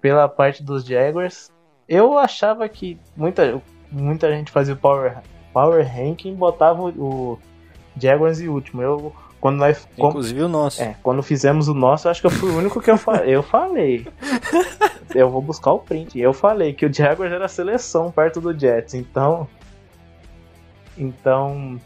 [0.02, 1.52] pela parte dos Jaguars,
[1.88, 5.18] eu achava que muita, muita gente fazia o Power,
[5.54, 7.40] power Ranking e botava o, o
[8.00, 8.82] Jaguars em último.
[8.82, 10.82] Eu, quando nós com- Inclusive o nosso.
[10.82, 13.18] é, quando fizemos o nosso, eu acho que eu fui o único que eu, fa
[13.26, 14.06] eu falei.
[15.16, 16.20] Eu vou buscar o print.
[16.20, 18.94] Eu falei que o Jaguars era a seleção perto do Jets.
[18.94, 19.48] Então.
[20.98, 21.80] Então.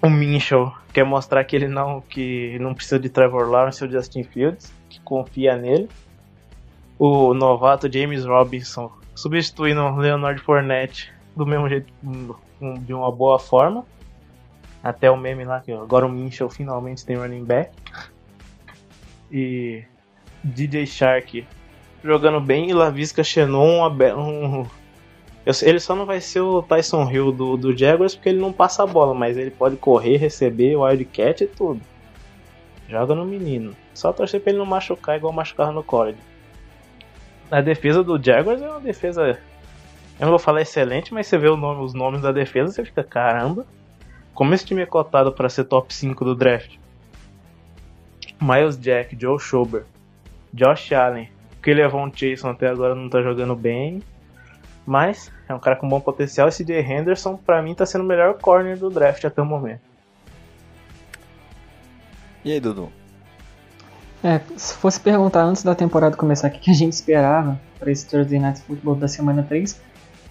[0.00, 4.22] O Minshew quer mostrar que ele não, que não precisa de Trevor Lawrence ou Justin
[4.24, 5.88] Fields, que confia nele.
[6.98, 11.92] O novato James Robinson substituindo o Leonard Fournette do mesmo jeito,
[12.80, 13.84] de uma boa forma.
[14.82, 17.70] Até o meme lá que agora o Minshew finalmente tem running back.
[19.30, 19.84] E
[20.42, 21.46] DJ Shark
[22.02, 23.22] jogando bem e Lavisca
[23.96, 24.66] be- um,
[25.62, 28.82] ele só não vai ser o Tyson Hill do, do Jaguars porque ele não passa
[28.82, 31.80] a bola, mas ele pode correr, receber, wildcat e tudo.
[32.88, 33.74] Joga no menino.
[33.94, 36.18] Só torcer pra ele não machucar igual machucava no college.
[37.50, 39.38] A defesa do Jaguars é uma defesa.
[40.18, 43.02] Eu não vou falar excelente, mas você vê nome- os nomes da defesa, você fica,
[43.04, 43.66] caramba.
[44.34, 46.76] Como esse time é cotado para ser top 5 do draft?
[48.40, 49.84] Miles Jack, Joe Schober,
[50.52, 51.28] Josh Allen,
[51.62, 54.02] que levou um Jason até agora não tá jogando bem.
[54.84, 56.48] Mas é um cara com bom potencial.
[56.48, 59.80] Esse Jay Henderson, pra mim, tá sendo o melhor corner do draft até o momento.
[62.44, 62.90] E aí, Dudu?
[64.24, 67.90] É, se fosse perguntar antes da temporada começar o que que a gente esperava para
[67.90, 69.80] esse Thursday Night Football da semana 3,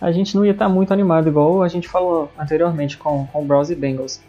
[0.02, 3.70] a gente não ia estar muito animado, igual a gente falou anteriormente com, com Browns
[3.70, 4.20] e Bengals.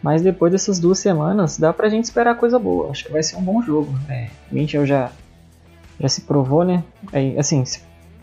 [0.00, 2.90] Mas depois dessas duas semanas, dá pra gente esperar coisa boa.
[2.90, 3.92] Acho que vai ser um bom jogo.
[4.08, 5.10] É, Minchel já,
[5.98, 6.84] já se provou, né?
[7.12, 7.64] É, assim,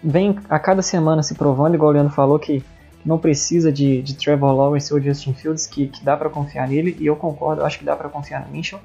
[0.02, 2.64] vem a cada semana se provando, igual o Leandro falou, que
[3.06, 6.96] não precisa de, de Trevor Lawrence ou Justin Fields, que, que dá para confiar nele,
[7.00, 8.80] e eu concordo, acho que dá para confiar no Minchel.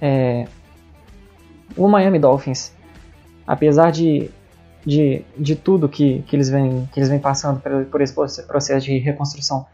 [0.00, 0.48] É,
[1.76, 2.72] o Miami Dolphins,
[3.46, 4.28] apesar de,
[4.84, 8.14] de, de tudo que, que, eles vêm, que eles vêm passando por, por esse
[8.46, 9.66] processo de reconstrução,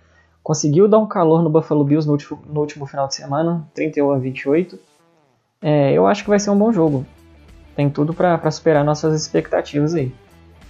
[0.42, 4.10] conseguiu dar um calor no Buffalo Bills no último, no último final de semana, 31
[4.12, 4.78] a 28.
[5.62, 7.06] É, eu acho que vai ser um bom jogo.
[7.74, 10.12] Tem tudo para superar nossas expectativas aí.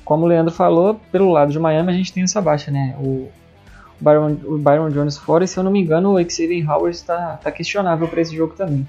[0.05, 2.97] Como o Leandro falou, pelo lado de Miami a gente tem essa baixa, né?
[3.01, 3.29] O
[4.01, 7.39] Byron, o Byron Jones fora e se eu não me engano o Xavier Howard está
[7.39, 8.87] tá questionável para esse jogo também.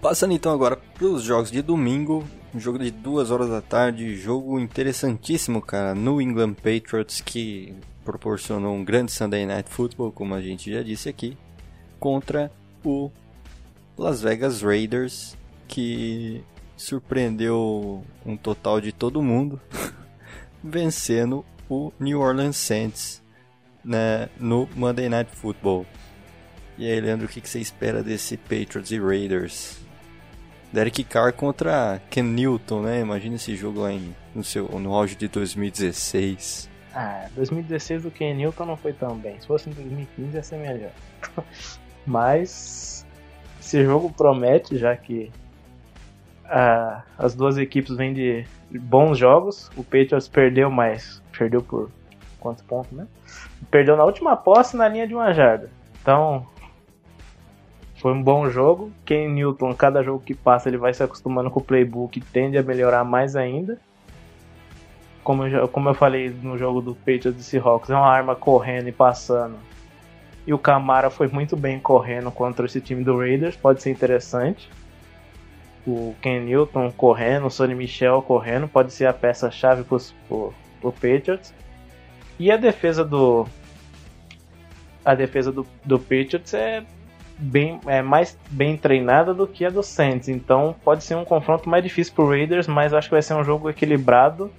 [0.00, 2.24] Passando então agora para os jogos de domingo,
[2.58, 5.94] um jogo de duas horas da tarde, jogo interessantíssimo, cara.
[5.94, 7.72] New England Patriots que
[8.04, 11.38] proporcionou um grande Sunday Night Football, como a gente já disse aqui,
[12.00, 12.50] contra
[12.84, 13.12] o
[13.96, 15.36] Las Vegas Raiders,
[15.68, 16.42] que
[16.76, 19.60] surpreendeu um total de todo mundo,
[20.62, 23.22] vencendo o New Orleans Saints
[23.84, 25.86] né, no Monday Night Football.
[26.76, 29.87] E aí, Leandro, o que, que você espera desse Patriots e Raiders?
[30.72, 33.00] Derek Carr contra Ken Newton, né?
[33.00, 36.68] Imagina esse jogo lá em, no, seu, no auge de 2016.
[36.94, 39.40] Ah, 2016 o Ken Newton não foi tão bem.
[39.40, 40.90] Se fosse em 2015 ia ser melhor.
[42.06, 43.06] Mas
[43.60, 45.30] esse jogo promete, já que
[46.44, 49.70] ah, as duas equipes vêm de bons jogos.
[49.76, 51.22] O Patriots perdeu mais.
[51.36, 51.90] Perdeu por
[52.40, 53.06] quantos pontos, né?
[53.70, 55.70] Perdeu na última posse na linha de uma jarda.
[56.00, 56.46] Então,
[57.98, 58.90] foi um bom jogo.
[59.04, 62.62] Ken Newton, cada jogo que passa, ele vai se acostumando com o playbook tende a
[62.62, 63.78] melhorar mais ainda
[65.28, 68.88] como eu, como eu falei no jogo do Patriots e Seahawks, é uma arma correndo
[68.88, 69.58] e passando.
[70.46, 74.70] E o Camara foi muito bem correndo contra esse time do Raiders, pode ser interessante.
[75.86, 79.98] O Ken Newton correndo, o Sonny Michel correndo, pode ser a peça-chave pro,
[80.80, 81.52] pro Patriots.
[82.38, 83.46] E a defesa do.
[85.04, 86.86] A defesa do, do Patriots é
[87.38, 90.28] bem é mais bem treinada do que a do Saints.
[90.28, 93.44] Então pode ser um confronto mais difícil pro Raiders, mas acho que vai ser um
[93.44, 94.50] jogo equilibrado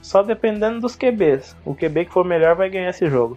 [0.00, 1.56] só dependendo dos QBs.
[1.64, 3.36] O QB que for melhor vai ganhar esse jogo.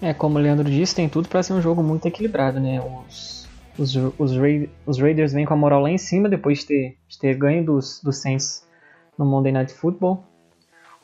[0.00, 2.80] É, como o Leandro disse, tem tudo para ser um jogo muito equilibrado, né?
[2.80, 6.66] Os, os, os, Ra os Raiders vêm com a moral lá em cima depois de
[6.66, 8.66] ter, de ter ganho dos, dos Saints
[9.18, 10.24] no Monday Night Football.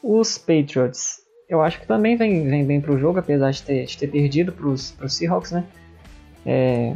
[0.02, 3.96] Os Patriots, eu acho que também vem, vem bem pro jogo, apesar de ter, de
[3.96, 5.64] ter perdido pros, pros Seahawks, né?
[6.44, 6.94] É,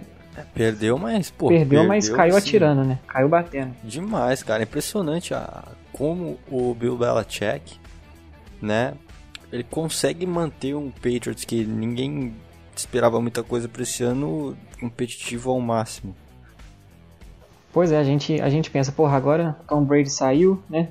[0.55, 1.49] Perdeu, mas, pô.
[1.49, 2.39] Perdeu, perdeu mas caiu sim.
[2.39, 2.99] atirando, né?
[3.07, 3.75] Caiu batendo.
[3.83, 4.63] Demais, cara.
[4.63, 7.79] Impressionante a, como o Bill Belichick,
[8.61, 8.95] né?
[9.51, 12.35] Ele consegue manter um Patriots que ninguém
[12.75, 16.15] esperava muita coisa para esse ano competitivo ao máximo.
[17.73, 20.89] Pois é, a gente, a gente pensa, porra, agora Tom Brady saiu, né?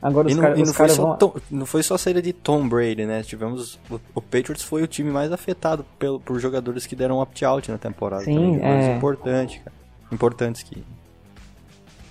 [0.00, 1.16] Agora os caras cara vão...
[1.16, 3.22] Tom, não foi só a saída de Tom Brady, né?
[3.22, 7.68] Tivemos o, o, Patriots foi o time mais afetado pelo, por jogadores que deram opt-out
[7.70, 8.22] na temporada.
[8.22, 9.76] Sim, é importante, cara.
[10.12, 10.84] Importantes que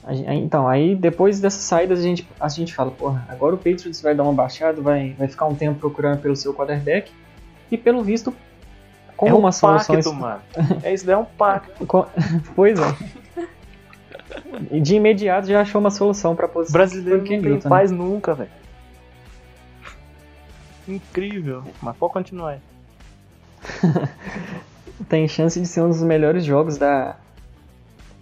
[0.09, 4.15] então, aí depois dessas saídas a gente, a gente fala, porra, agora o Patriots vai
[4.15, 7.11] dar uma baixada, vai, vai ficar um tempo procurando pelo seu quarterback.
[7.69, 8.33] E pelo visto,
[9.17, 9.95] com é uma um solução.
[9.95, 10.41] Pacto, mano.
[10.81, 11.85] É isso daí é um pacto.
[12.55, 12.95] pois é.
[14.71, 16.73] E de imediato já achou uma solução pra posição.
[16.73, 17.69] Brasileiro não tem Newton, né?
[17.69, 17.97] paz né?
[17.97, 18.49] nunca, velho.
[20.87, 21.63] Incrível.
[21.81, 22.59] Mas pode continuar aí.
[25.09, 27.17] tem chance de ser um dos melhores jogos da,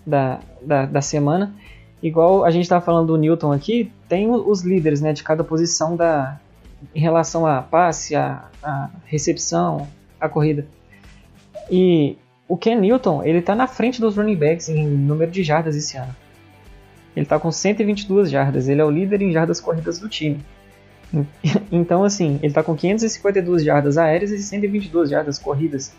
[0.06, 1.54] da, da, da semana.
[2.02, 5.96] Igual a gente estava falando do Newton aqui, tem os líderes né, de cada posição
[5.96, 6.40] da,
[6.94, 9.88] em relação a passe, a, a recepção,
[10.20, 10.68] a corrida.
[11.70, 15.76] E o Ken Newton, ele está na frente dos running backs em número de jardas
[15.76, 16.16] esse ano.
[17.16, 20.44] Ele está com 122 jardas, ele é o líder em jardas corridas do time.
[21.72, 25.94] Então, assim, ele está com 552 jardas aéreas e 122 jardas corridas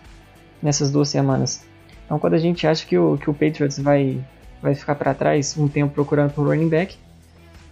[0.62, 1.64] nessas duas semanas.
[2.04, 4.20] Então, quando a gente acha que o, que o Patriots vai,
[4.60, 6.96] vai ficar para trás um tempo procurando por running back,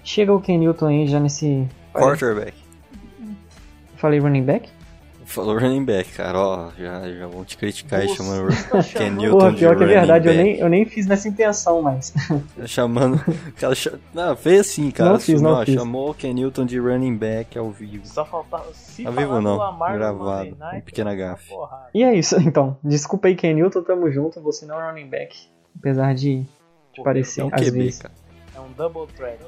[0.03, 1.67] chega o Ken Newton aí já nesse.
[1.93, 2.55] Quarterback.
[3.97, 4.69] Falei running back?
[5.25, 8.49] Falou running back, cara, ó, já, já vão te criticar aí chamando
[8.93, 12.13] Ken Newton Pô, pior que é verdade, eu nem, eu nem fiz nessa intenção, mas...
[12.67, 13.19] chamando,
[13.57, 13.75] cara,
[14.13, 15.75] não, fez assim, cara, não fiz, não, fiz.
[15.75, 18.07] chamou o Ken Newton de running back ao vivo.
[18.07, 21.53] Só faltava, se ao vivo não, gravado, em pequena gafe.
[21.95, 25.37] E é isso, então, desculpa aí Ken Newton, tamo junto, você não é running back,
[25.79, 26.49] apesar de, de
[26.97, 27.99] Pô, parecer, é um às QB, vezes.
[27.99, 28.15] Cara.
[28.55, 29.39] É um double threat.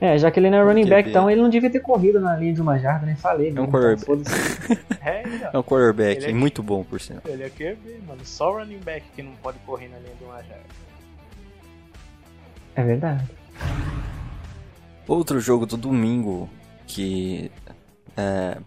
[0.00, 2.36] É, já que ele não é running back, então ele não devia ter corrido na
[2.36, 3.16] linha de uma jarda, né?
[3.16, 3.50] Falei.
[3.50, 3.60] né?
[3.60, 4.86] um Então, quarterback.
[5.06, 5.50] É, então.
[5.54, 7.22] É um quarterback, Ele é- muito bom, por sinal.
[7.24, 8.20] Ele é QB, mano.
[8.24, 10.64] Só o running back que não pode correr na linha de uma jarda.
[12.74, 13.24] É verdade.
[15.08, 16.50] Outro jogo do domingo
[16.86, 17.50] que
[18.16, 18.58] é,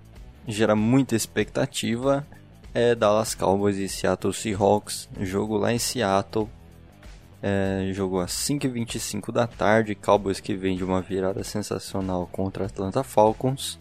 [0.48, 2.26] gera muita expectativa
[2.74, 5.10] é Dallas Cowboys e Seattle Seahawks.
[5.20, 6.50] Jogo lá em Seattle.
[7.42, 9.96] É, jogo às 5h25 da tarde.
[9.96, 13.80] Cowboys que vem de uma virada sensacional contra Atlanta Falcons.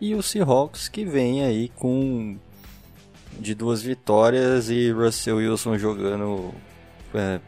[0.00, 2.38] E o Seahawks que vem aí com
[3.38, 6.52] de duas vitórias e Russell Wilson jogando
[7.14, 7.40] é,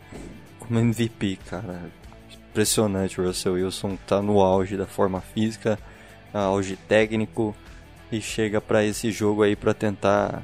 [0.59, 1.91] como MVP, cara.
[2.51, 5.79] Impressionante, Russell Wilson tá no auge da forma física,
[6.33, 7.55] auge técnico
[8.11, 10.43] e chega para esse jogo aí para tentar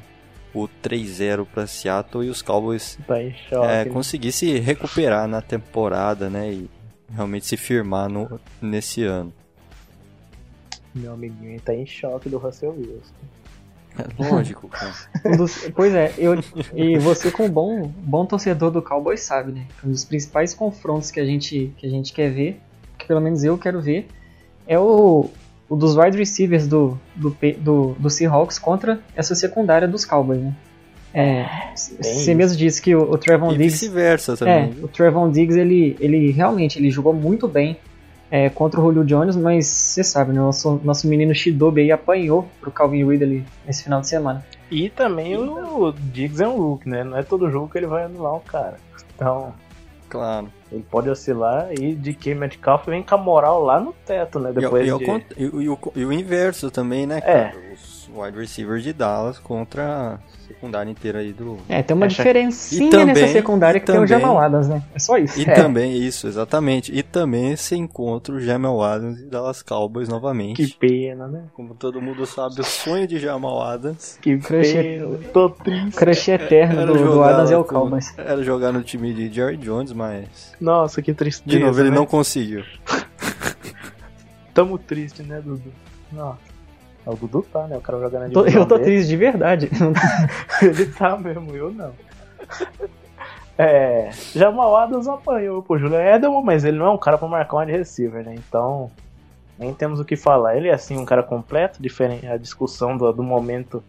[0.54, 3.14] o 3-0 para Seattle e os Cowboys Tá
[3.48, 3.66] choque.
[3.66, 3.90] é, né?
[3.90, 6.70] conseguir se recuperar na temporada, né, e
[7.12, 9.32] realmente se firmar no, nesse ano.
[10.94, 13.14] Meu amiguinho ele tá em choque do Russell Wilson.
[13.98, 14.94] É lógico, cara.
[15.74, 16.34] Pois é, eu,
[16.74, 19.66] e você como bom, bom torcedor do Cowboys sabe, né?
[19.84, 22.60] Um dos principais confrontos que a gente, que a gente quer ver,
[22.96, 24.06] que pelo menos eu quero ver,
[24.68, 25.28] é o,
[25.68, 30.54] o dos wide receivers do, do, do, do Seahawks contra essa secundária dos Cowboys, né?
[31.14, 32.34] É, você isso.
[32.34, 34.84] mesmo disse que o, o Trevon E Diggs vice-versa É, também.
[34.84, 37.78] o Trevon Diggs, ele, ele realmente ele jogou muito bem
[38.30, 42.46] é, contra o Julio Jones, mas você sabe, né, nosso, nosso menino Shidobi aí apanhou
[42.60, 44.44] pro Calvin Ridley nesse final de semana.
[44.70, 47.02] E também o Diggs é um look, né?
[47.02, 48.76] Não é todo jogo que ele vai anular o cara.
[49.16, 49.54] Então,
[50.10, 50.52] Claro.
[50.70, 54.50] Ele pode oscilar e de que Metcalf vem com a moral lá no teto, né?
[54.50, 55.04] E, Depois e, de...
[55.04, 57.52] cont- e o- e o, e o inverso também, né, É.
[58.12, 60.18] Os wide receivers de Dallas contra a
[60.48, 63.86] secundária inteira aí do, É, tem uma Acha- diferencinha E também- nessa secundária e que
[63.86, 64.82] tem o também- Jamal Adams, né?
[64.94, 65.38] É só isso.
[65.38, 65.52] E É.
[65.54, 66.90] também, isso, exatamente.
[66.96, 70.66] E também se encontra o Jamal Adams e Dallas Cowboys novamente.
[70.66, 71.44] Que pena, né?
[71.54, 75.18] Como todo mundo sabe, o sonho de Jamal Adams Que Crush é- pena.
[75.32, 75.96] Tô triste.
[75.96, 78.14] Crush eterno do, do Adams é o Cowboys.
[78.16, 81.48] Era jogar no time de Jerry Jones, mas Nossa, que tristeza.
[81.58, 81.96] de novo ele né?
[81.96, 82.64] não conseguiu.
[84.54, 85.72] Tamo triste, né, Dudu?
[86.12, 86.38] Nossa.
[87.10, 87.76] O Dudu tá, né?
[87.76, 88.90] O cara jogando divisão eu tô dele.
[88.90, 89.70] triste de verdade.
[90.62, 91.92] Ele tá mesmo, eu não.
[93.60, 97.56] É, Jamal Adams apanhou pro Julian Edelman, mas ele não é um cara pra marcar
[97.56, 98.32] um wide receiver, né?
[98.36, 98.88] Então,
[99.58, 100.56] nem temos o que falar.
[100.56, 103.82] Ele é assim um cara completo, diferente a discussão do, do momento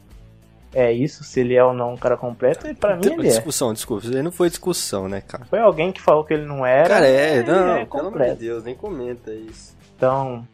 [0.73, 3.29] é isso, se ele é ou não um cara completo, e pra mim ele é.
[3.29, 5.45] discussão, desculpa, isso aí não foi discussão, né, cara?
[5.45, 6.89] Foi alguém que falou que ele não era.
[6.89, 8.35] Cara, é, ele não, é pelo amor de.
[8.35, 9.75] Deus, nem comenta isso.
[9.95, 10.47] Então,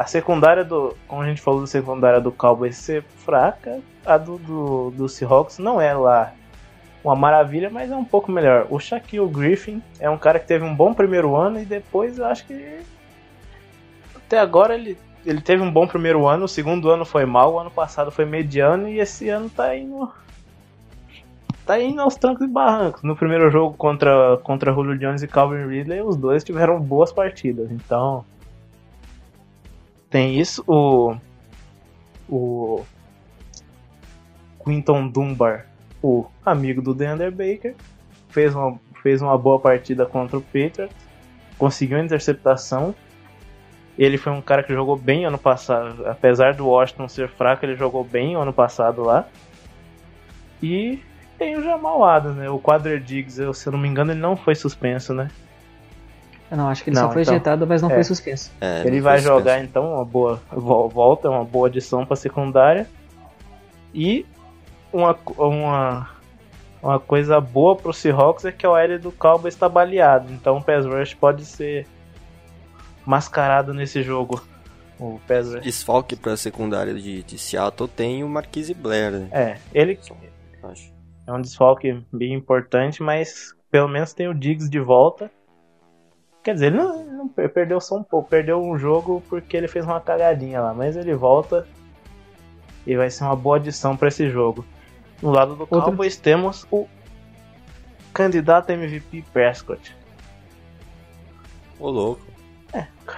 [0.00, 0.96] a secundária do.
[1.06, 5.58] Como a gente falou da secundária do Cowboys ser fraca, a do, do, do Seahawks
[5.58, 6.32] não é lá
[7.04, 8.66] uma maravilha, mas é um pouco melhor.
[8.70, 12.24] O Shaquille Griffin é um cara que teve um bom primeiro ano e depois eu
[12.24, 12.80] acho que.
[14.16, 17.58] Até agora ele, ele teve um bom primeiro ano, o segundo ano foi mal, o
[17.58, 20.10] ano passado foi mediano e esse ano tá indo.
[21.66, 23.02] Tá indo aos trancos e barrancos.
[23.02, 27.70] No primeiro jogo contra, contra Julio Jones e Calvin Ridley, os dois tiveram boas partidas.
[27.70, 28.24] Então,
[30.10, 30.64] tem isso.
[30.66, 31.16] O.
[32.28, 32.84] O.
[34.62, 35.66] Quinton Dunbar,
[36.02, 37.74] o amigo do DeAndre Baker,
[38.28, 40.94] fez uma, fez uma boa partida contra o Patriots,
[41.56, 42.94] conseguiu a interceptação.
[43.98, 47.74] Ele foi um cara que jogou bem ano passado, apesar do Washington ser fraco, ele
[47.74, 49.26] jogou bem ano passado lá.
[50.62, 51.02] E
[51.38, 52.50] tem o Jamal Adams, né?
[52.50, 55.28] O Quadra Diggs, eu, se eu não me engano, ele não foi suspenso, né?
[56.50, 57.94] Eu não, acho que ele Não, só foi então, ejetado, mas não é.
[57.94, 58.50] foi suspenso.
[58.60, 59.38] É, Ele não vai suspenso.
[59.38, 62.88] jogar então uma boa vo- volta, uma boa adição para secundária.
[63.94, 64.26] E
[64.92, 66.10] uma, uma,
[66.82, 70.32] uma coisa boa pro Seahawks é que o L do Cowboys está baleado.
[70.32, 71.86] Então o pass rush pode ser
[73.06, 74.42] mascarado nesse jogo.
[74.98, 75.62] O pass rush.
[75.62, 79.28] Desfalque pra secundária de, de Seattle tem o Marquise Blair, né?
[79.30, 79.98] É, ele
[80.64, 80.92] Acho.
[81.26, 85.30] é um desfalque bem importante, mas pelo menos tem o Diggs de volta.
[86.42, 89.68] Quer dizer, ele não, não per- perdeu só um pouco, perdeu um jogo porque ele
[89.68, 91.66] fez uma cagadinha lá, mas ele volta
[92.86, 94.64] e vai ser uma boa adição para esse jogo.
[95.20, 96.88] No lado do Outro- Cowboys temos o
[98.14, 99.94] candidato MVP Prescott.
[101.78, 102.30] Ô, louco.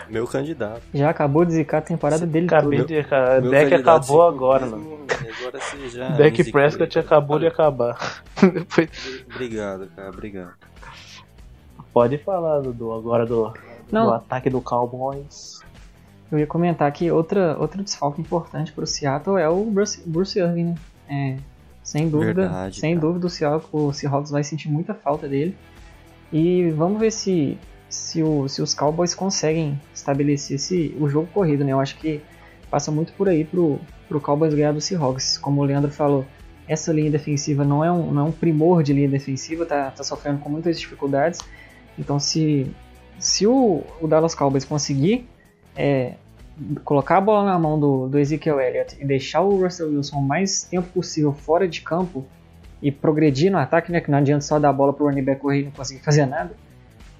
[0.08, 0.80] Meu candidato.
[0.94, 2.94] Já acabou de zicar a temporada dele Acabei de.
[3.42, 5.00] Meu deck acabou agora, mano.
[5.38, 6.08] Agora você já.
[6.16, 8.22] Deck Prescott acabou de acabar.
[8.40, 10.54] Depois- Obrigado, cara, obrigado.
[11.92, 13.54] Pode falar, Dudu, agora do, do
[13.90, 15.60] Não, ataque do Cowboys.
[16.30, 20.64] eu ia comentar que outra, outro desfalque importante pro Seattle é o Bruce, Bruce Irving,
[20.64, 20.74] né?
[21.08, 21.36] É,
[21.82, 23.06] sem dúvida, Verdade, sem cara.
[23.06, 25.56] dúvida o Seahawks, o Seahawks vai sentir muita falta dele.
[26.32, 27.58] E vamos ver se,
[27.90, 31.72] se, o, se os Cowboys conseguem estabelecer esse, o jogo corrido, né?
[31.72, 32.22] Eu acho que
[32.70, 33.78] passa muito por aí pro,
[34.08, 35.36] pro Cowboys ganhar do Seahawks.
[35.36, 36.24] Como o Leandro falou,
[36.66, 40.02] essa linha defensiva não é um, não é um primor de linha defensiva, tá, tá
[40.02, 41.40] sofrendo com muitas dificuldades.
[41.98, 42.70] Então, se,
[43.18, 45.28] se o, o Dallas Cowboys conseguir
[45.76, 46.14] é,
[46.84, 50.22] colocar a bola na mão do, do Ezekiel Elliott e deixar o Russell Wilson o
[50.22, 52.24] mais tempo possível fora de campo
[52.80, 55.40] e progredir no ataque, né, que não adianta só dar a bola pro running back
[55.40, 56.52] correr e não conseguir fazer nada,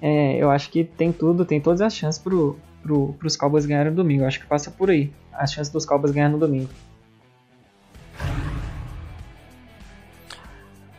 [0.01, 3.91] é, eu acho que tem tudo, tem todas as chances pro, pro, pros Cowboys ganharem
[3.91, 4.23] no domingo.
[4.23, 6.69] Eu acho que passa por aí, as chances dos Cowboys ganharem no domingo.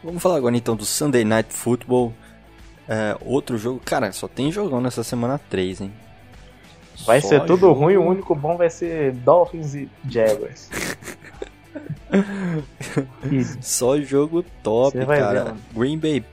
[0.02, 2.14] Vamos falar agora então do Sunday Night Football.
[2.88, 5.92] É, outro jogo, cara, só tem jogão nessa semana 3, hein?
[7.06, 7.80] Vai só ser tudo jogo...
[7.80, 10.70] ruim, o único bom vai ser Dolphins e Jaguars.
[13.60, 15.44] só jogo top, cara.
[15.44, 16.24] Ver, Green Bay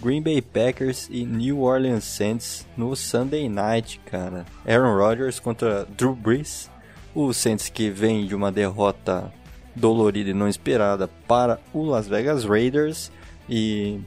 [0.00, 4.46] Green Bay Packers e New Orleans Saints no Sunday Night, cara.
[4.66, 6.70] Aaron Rodgers contra Drew Brees.
[7.14, 9.32] O Saints que vem de uma derrota
[9.74, 13.10] dolorida e não esperada para o Las Vegas Raiders
[13.48, 14.00] e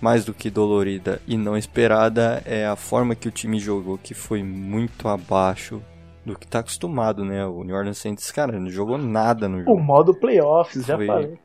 [0.00, 4.14] mais do que dolorida e não esperada é a forma que o time jogou que
[4.14, 5.82] foi muito abaixo
[6.24, 7.44] do que está acostumado, né?
[7.46, 9.72] O New Orleans Saints, cara, não jogou nada no jogo.
[9.72, 11.38] O modo playoffs, já falei.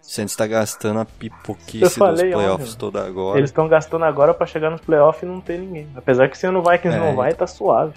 [0.00, 3.38] Saints está gastando a pipoquice dos playoffs toda agora.
[3.38, 5.88] Eles estão gastando agora para chegar nos playoffs e não ter ninguém.
[5.94, 7.00] Apesar que se o Vikings é.
[7.00, 7.94] não vai, tá suave.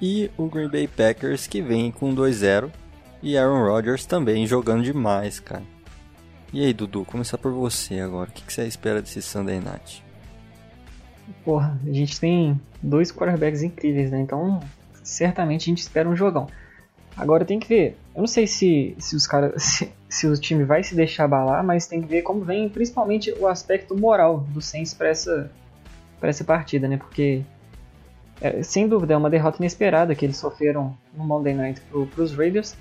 [0.00, 2.68] E o Green Bay Packers que vem com 2-0
[3.22, 5.62] e Aaron Rodgers também jogando demais, cara.
[6.52, 8.28] E aí, Dudu, começar por você agora.
[8.28, 10.04] O que, você espera desse Sunday Night?
[11.42, 14.20] Porra, a gente tem dois quarterbacks incríveis, né?
[14.20, 14.60] Então,
[15.02, 16.46] certamente a gente espera um jogão.
[17.16, 17.96] Agora tem que ver.
[18.14, 19.62] Eu não sei se, se os caras.
[20.12, 23.32] Se, se, o time vai se deixar abalar, mas tem que ver como vem principalmente
[23.38, 25.50] o aspecto moral do Saints para essa,
[26.20, 26.98] pra essa partida, né?
[26.98, 27.42] Porque.
[28.38, 32.34] É, sem dúvida é uma derrota inesperada que eles sofreram no Monday Night pro, pros
[32.34, 32.76] Raiders.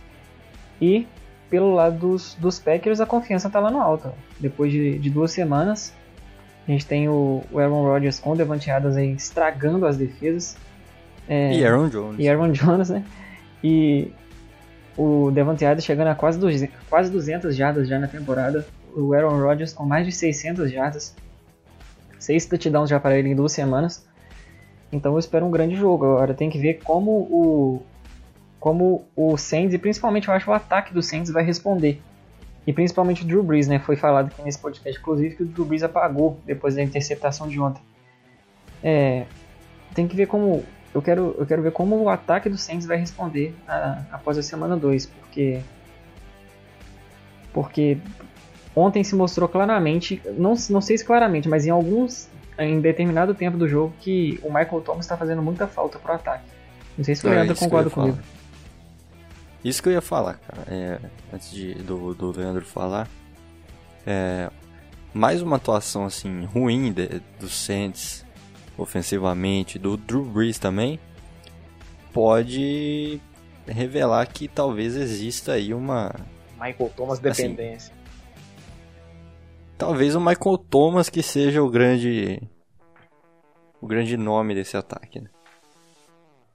[0.81, 1.07] E
[1.51, 4.11] pelo lado dos, dos Packers a confiança tá lá no alto.
[4.39, 5.93] Depois de, de duas semanas,
[6.65, 10.55] a gente tem o, o Aaron Rodgers com o Devante Adams aí estragando as defesas.
[11.27, 12.15] É, e Aaron Jones.
[12.17, 13.03] E Aaron Jones, né?
[13.61, 14.11] E
[14.97, 18.65] o Devante Adams chegando a quase, 200, quase 200 jardas já na temporada.
[18.95, 21.13] O Aaron Rodgers com mais de 600 jardas.
[22.17, 24.05] 6 touchdowns já para ele em duas semanas.
[24.89, 26.05] Então eu espero um grande jogo.
[26.05, 27.83] Agora tem que ver como o
[28.61, 31.99] como o Saints e principalmente eu acho o ataque do Saints vai responder.
[32.65, 33.79] E principalmente o Drew Brees, né?
[33.79, 37.59] Foi falado aqui nesse podcast, inclusive, que o Drew Brees apagou depois da interceptação de
[37.59, 37.81] ontem.
[38.83, 39.25] É,
[39.95, 42.97] tem que ver como eu quero, eu quero ver como o ataque do Saints vai
[42.97, 45.61] responder a, após a semana 2, porque
[47.51, 47.97] porque
[48.75, 53.57] ontem se mostrou claramente, não, não sei se claramente, mas em alguns em determinado tempo
[53.57, 56.45] do jogo que o Michael Thomas está fazendo muita falta pro ataque.
[56.95, 58.19] Não sei se o é, Leandro concorda comigo.
[59.63, 60.99] Isso que eu ia falar, cara, é,
[61.33, 63.07] antes de, do, do Leandro falar,
[64.05, 64.49] é,
[65.13, 68.25] mais uma atuação assim ruim de, do Saints
[68.77, 70.99] ofensivamente, do Drew Brees também,
[72.11, 73.21] pode
[73.67, 76.13] revelar que talvez exista aí uma.
[76.53, 77.93] Michael Thomas assim, dependência.
[79.77, 82.41] talvez o Michael Thomas que seja o grande.
[83.81, 85.29] O grande nome desse ataque, né?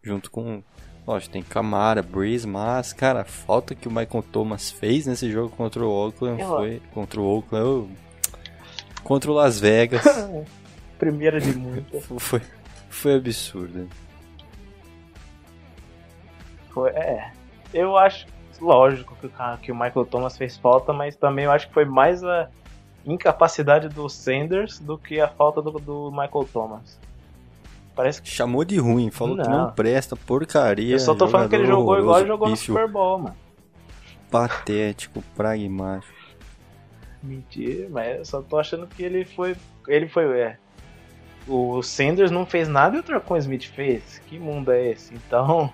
[0.03, 0.63] Junto com.
[1.07, 5.55] Lógico, tem Camara, Breeze, mas, cara, a falta que o Michael Thomas fez nesse jogo
[5.55, 6.49] contra o Oakland Eu...
[6.49, 6.83] foi.
[6.93, 7.97] Contra o Oakland.
[9.05, 10.03] Contra o Las Vegas.
[10.99, 12.05] Primeira de muitas.
[12.19, 12.41] foi,
[12.89, 13.89] foi absurdo.
[16.71, 17.31] Foi, é.
[17.73, 18.27] Eu acho,
[18.61, 19.31] lógico que,
[19.63, 22.49] que o Michael Thomas fez falta, mas também eu acho que foi mais a
[23.05, 26.99] incapacidade do Sanders do que a falta do, do Michael Thomas.
[27.97, 28.29] Parece que...
[28.29, 29.43] Chamou de ruim, falou não.
[29.43, 30.95] que não presta, porcaria.
[30.95, 33.37] Eu só tô falando que ele jogou igual ele jogou no Super Bowl, mano.
[34.31, 36.15] Patético, pragmático.
[37.23, 39.57] Mentira, mas eu só tô achando que ele foi.
[39.89, 40.39] Ele foi.
[40.39, 40.59] É,
[41.49, 44.21] o Sanders não fez nada e o Tracon Smith fez.
[44.27, 45.15] Que mundo é esse?
[45.15, 45.73] Então.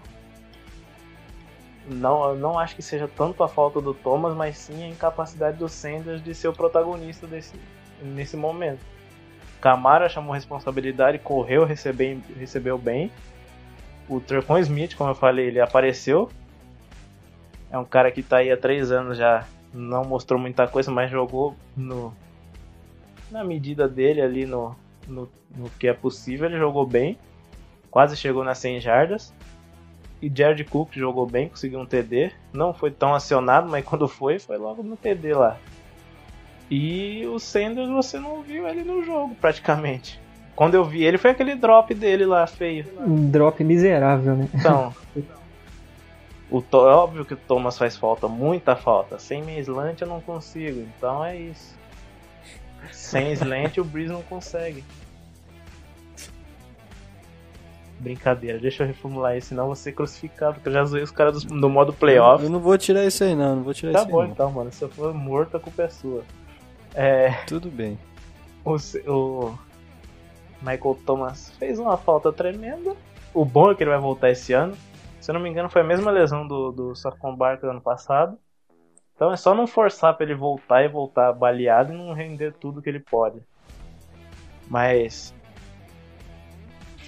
[1.88, 5.68] Não, não acho que seja tanto a falta do Thomas, mas sim a incapacidade do
[5.68, 7.54] Sanders de ser o protagonista desse,
[8.00, 8.91] nesse momento.
[9.62, 13.12] Camara chamou responsabilidade, correu, recebeu, recebeu bem.
[14.08, 16.28] O Tracon Smith, como eu falei, ele apareceu.
[17.70, 21.08] É um cara que está aí há três anos já, não mostrou muita coisa, mas
[21.08, 22.12] jogou no,
[23.30, 24.74] na medida dele ali no,
[25.06, 27.16] no, no que é possível, ele jogou bem,
[27.88, 29.32] quase chegou nas 100 jardas.
[30.20, 32.32] E Jared Cook jogou bem, conseguiu um TD.
[32.52, 35.56] Não foi tão acionado, mas quando foi, foi logo no TD lá.
[36.74, 40.18] E o Sanders você não viu ele no jogo praticamente.
[40.56, 42.86] Quando eu vi ele, foi aquele drop dele lá, feio.
[42.98, 44.48] Um drop miserável, né?
[44.54, 44.94] Então.
[46.50, 46.88] o to...
[46.88, 49.18] É óbvio que o Thomas faz falta, muita falta.
[49.18, 51.78] Sem minha slant eu não consigo, então é isso.
[52.90, 54.82] Sem slant o Breeze não consegue.
[58.00, 61.10] Brincadeira, deixa eu reformular isso, senão eu vou ser crucificado, porque eu já zoei os
[61.10, 62.42] caras do, do modo playoff.
[62.42, 64.26] Eu não vou tirar isso aí, não, não vou tirar Tá isso bom aí.
[64.28, 64.32] não.
[64.32, 64.72] então, mano.
[64.72, 66.24] Se eu for morto, a culpa é sua.
[66.94, 67.30] É.
[67.46, 67.98] Tudo bem.
[68.64, 68.76] O,
[69.10, 69.58] o
[70.60, 72.94] Michael Thomas fez uma falta tremenda.
[73.34, 74.76] O bom é que ele vai voltar esse ano.
[75.20, 78.36] Se eu não me engano, foi a mesma lesão do, do Saquon Barkley ano passado.
[79.14, 82.82] Então é só não forçar pra ele voltar e voltar baleado e não render tudo
[82.82, 83.40] que ele pode.
[84.68, 85.34] Mas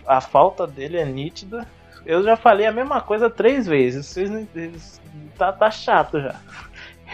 [0.07, 1.67] a falta dele é nítida.
[2.07, 4.07] Eu já falei a mesma coisa três vezes.
[4.07, 5.01] Vocês
[5.37, 6.41] tá, tá chato já.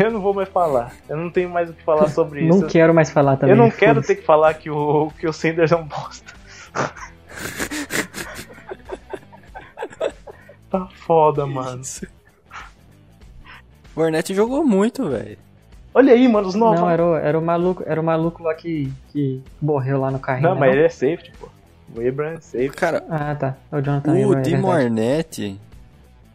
[0.05, 0.93] Eu não vou mais falar.
[1.09, 2.61] Eu não tenho mais o que falar sobre isso.
[2.61, 3.55] Não quero mais falar também.
[3.55, 6.33] Eu não quero ter que falar que o, que o Sanders é um bosta.
[10.71, 11.83] tá foda, mano.
[13.95, 15.37] O Ornette jogou muito, velho.
[15.93, 16.81] Olha aí, mano, os novos.
[16.81, 20.19] Não, era o, era o maluco, era o maluco lá que, que morreu lá no
[20.21, 20.49] carrinho.
[20.49, 21.49] Não, né, mas ele é safety, pô.
[21.95, 22.77] O Abraham é safety.
[22.77, 23.57] Cara, Ah, tá.
[23.73, 24.85] É o Jonathan o Abram, é.
[24.85, 25.61] Ornette.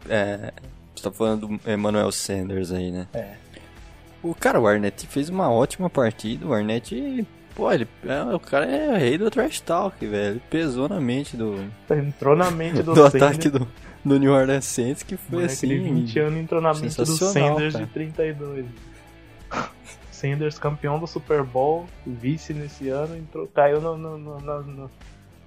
[0.08, 0.52] É.
[0.94, 3.06] Você tá falando do Emmanuel Sanders aí, né?
[3.14, 3.45] É.
[4.30, 6.46] O cara, o Arnett fez uma ótima partida.
[6.46, 7.26] O Arnett.
[7.54, 10.32] Pô, ele, é, o cara é o rei do trash talk, velho.
[10.32, 11.54] Ele pesou na mente do,
[11.90, 13.66] Entrou na mente do, do ataque do,
[14.04, 15.66] do New Orleans Saints, que foi Mano, assim.
[15.66, 17.86] Aquele 20 anos entrou na mente do Sanders cara.
[17.86, 18.66] de 32.
[20.10, 24.90] Sanders campeão do Super Bowl, vice nesse ano, entrou, caiu no, no, no, no, no-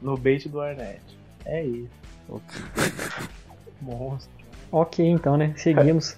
[0.02, 1.02] no bait do Arnett.
[1.46, 1.90] É isso.
[3.82, 4.32] Monstro.
[4.72, 5.54] Ok, então, né?
[5.58, 6.18] Seguimos.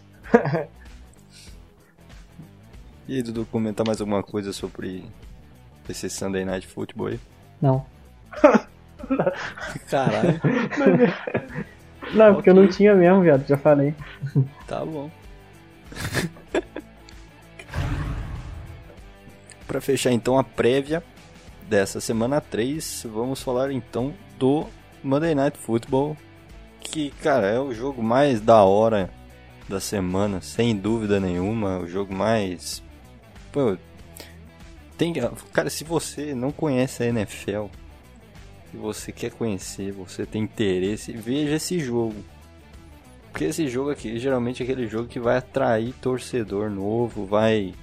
[3.08, 5.04] E aí, Dudu, comentar mais alguma coisa sobre
[5.90, 7.20] esse Sunday Night Football aí?
[7.62, 7.86] Não.
[9.90, 10.40] Caralho,
[12.14, 13.46] Não, porque eu não tinha mesmo, viado.
[13.48, 13.94] Já falei.
[14.68, 15.10] tá bom.
[19.68, 21.04] Pra fechar então a prévia
[21.70, 24.66] dessa semana 3, vamos falar então do
[25.02, 26.18] Monday Night Football,
[26.82, 29.10] que, cara, é o jogo mais da hora
[29.70, 32.84] da semana, sem dúvida nenhuma, o jogo mais
[33.52, 33.78] pô,
[34.98, 35.14] tem,
[35.52, 37.66] cara, se você não conhece a NFL,
[38.70, 42.16] se você quer conhecer, você tem interesse, veja esse jogo.
[43.32, 47.74] Porque esse jogo aqui, geralmente é aquele jogo que vai atrair torcedor novo, vai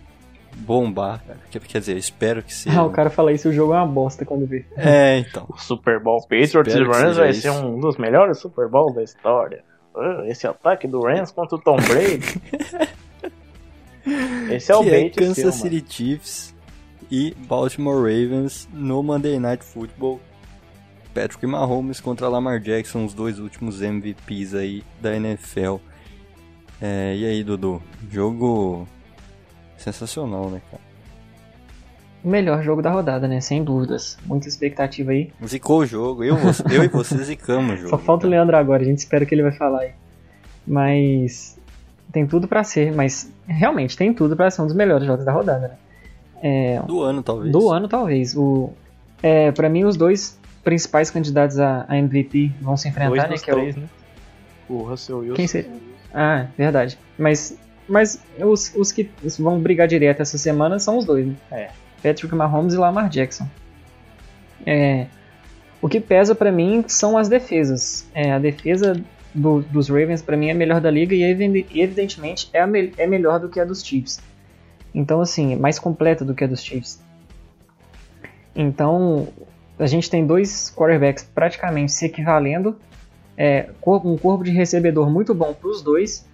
[0.57, 1.39] bombar, cara.
[1.51, 2.79] Quer, dizer, eu espero que seja.
[2.81, 4.65] Ah, o cara fala isso, o jogo é uma bosta quando vê.
[4.77, 5.47] É, então.
[5.49, 7.43] O Super Bowl Patriots e Rams vai isso.
[7.43, 9.65] ser um dos melhores Super Bowls da história.
[9.97, 12.41] Ah, Esse ataque do Rams contra o Tom Brady.
[14.51, 16.55] Esse é o que é Kansas seu, City Chiefs
[17.11, 20.21] e Baltimore Ravens no Monday Night Football.
[21.15, 25.77] Patrick Mahomes contra Lamar Jackson, os dois últimos MVPs aí da NFL.
[26.81, 27.83] É, e aí, Dudu?
[28.11, 28.87] Jogo
[29.77, 30.83] sensacional, né, cara?
[32.23, 33.41] O melhor jogo da rodada, né?
[33.41, 34.17] Sem dúvidas.
[34.27, 35.33] Muita expectativa aí.
[35.45, 36.23] Zicou o jogo.
[36.25, 36.37] Eu,
[36.71, 37.91] eu e você zicamos o jogo.
[37.91, 38.41] Só falta o cara.
[38.41, 39.93] Leandro agora, a gente espera que ele vai falar aí.
[40.67, 41.58] Mas
[42.13, 45.33] tem tudo pra ser, mas realmente tem tudo pra ser um dos melhores jogos da
[45.33, 45.75] rodada, né?
[46.43, 47.53] É, Do ano, talvez.
[47.53, 48.37] do ano talvez.
[48.37, 48.71] O
[49.23, 53.37] é, para mim os dois principais candidatos a, a MVP vão se enfrentar, Dois né?
[53.45, 53.87] Que é o- três, né?
[54.69, 55.35] O Russell Wilson.
[55.35, 55.71] Quem seria?
[56.15, 56.99] Ah, verdade.
[57.19, 57.57] Mas
[57.89, 61.35] mas os, os que vão brigar direto essa semana são os dois, né?
[61.51, 61.71] É.
[62.03, 63.47] Patrick Mahomes e Lamar Jackson.
[64.67, 65.07] É,
[65.81, 68.07] o que pesa pra mim são as defesas.
[68.15, 69.01] É, a defesa
[69.39, 72.93] do- dos Ravens pra mim é a melhor da liga e evi- evidentemente é, me-
[72.99, 74.21] é melhor do que a dos Chiefs.
[74.95, 77.01] Então assim, é mais completa do que a dos Chiefs.
[78.55, 79.29] Então
[79.79, 82.77] a gente tem dois quarterbacks praticamente se equivalendo,
[83.37, 86.27] é, um corpo de recebedor muito bom para os dois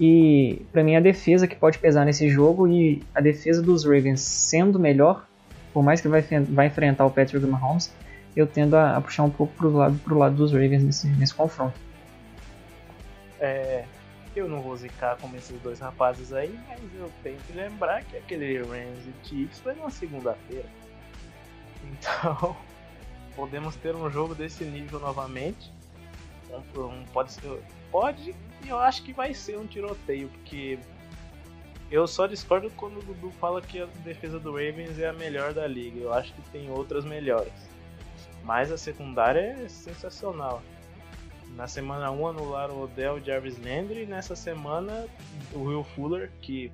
[0.00, 4.20] e pra mim a defesa que pode pesar nesse jogo e a defesa dos Ravens
[4.20, 5.26] sendo melhor,
[5.72, 7.92] por mais que vai, vai enfrentar o Patrick Mahomes,
[8.34, 11.34] eu tendo a, a puxar um pouco pro lado, pro lado dos Ravens nesse, nesse
[11.34, 11.74] confronto.
[13.40, 13.84] É,
[14.34, 18.16] eu não vou zicar como esses dois rapazes aí, mas eu tenho que lembrar que
[18.16, 20.68] aquele Rams e Chiefs foi na segunda-feira.
[21.84, 22.56] Então,
[23.34, 25.72] podemos ter um jogo desse nível novamente.
[27.12, 28.34] Pode ser, pode
[28.64, 30.78] e eu acho que vai ser um tiroteio, porque
[31.90, 35.54] eu só discordo quando o Dudu fala que a defesa do Ravens é a melhor
[35.54, 36.00] da liga.
[36.00, 37.52] Eu acho que tem outras melhores.
[38.44, 40.62] Mas a secundária é sensacional.
[41.56, 45.06] Na semana 1 anularam o Odell Jarvis Landry e nessa semana
[45.52, 46.70] o Will Fuller, que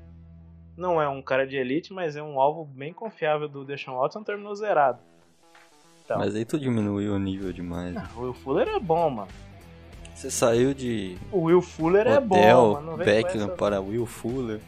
[0.76, 4.22] não é um cara de elite, mas é um alvo bem confiável do Deshaun Watson,
[4.22, 4.98] terminou zerado.
[6.04, 7.96] Então, Mas aí tu diminuiu o nível demais.
[8.14, 9.28] o Will Fuller é bom, mano.
[10.14, 12.86] Você saiu de O Will Fuller é bom, Odell mano.
[12.90, 14.60] Não Beckham essa- para Will Fuller.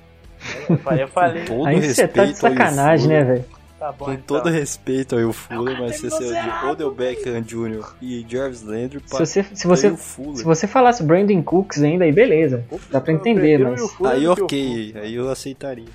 [0.68, 3.44] Eu falei, eu falei, Com todo Aí você tá de sacanagem, né, velho?
[3.78, 4.38] Tá bom Com então.
[4.42, 7.94] todo respeito ao Will Fuller, mas você terminou saiu de Odell Beckham Jr.
[8.00, 12.64] e Jarvis Landry Se você, se, você, se você falasse Brandon Cooks ainda, aí beleza.
[12.90, 15.88] Dá pra entender, mas- Aí ok, Cook, aí eu aceitaria.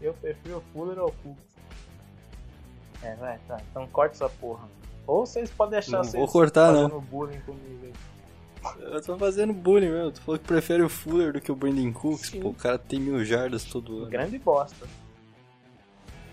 [0.00, 1.36] Eu prefiro o Fuller ao Cook.
[3.02, 3.58] É, vai, tá.
[3.70, 4.68] Então corta essa porra.
[5.06, 6.82] Ou vocês podem deixar Não vocês vou cortar, não.
[6.88, 7.92] fazendo bullying comigo aí.
[8.92, 10.10] Eu tô fazendo bullying mesmo.
[10.12, 12.28] Tu falou que prefere o Fuller do que o Brandon Cooks.
[12.28, 12.40] Sim.
[12.40, 14.10] Pô, o cara tem mil jardas todo ano.
[14.10, 14.86] Grande bosta.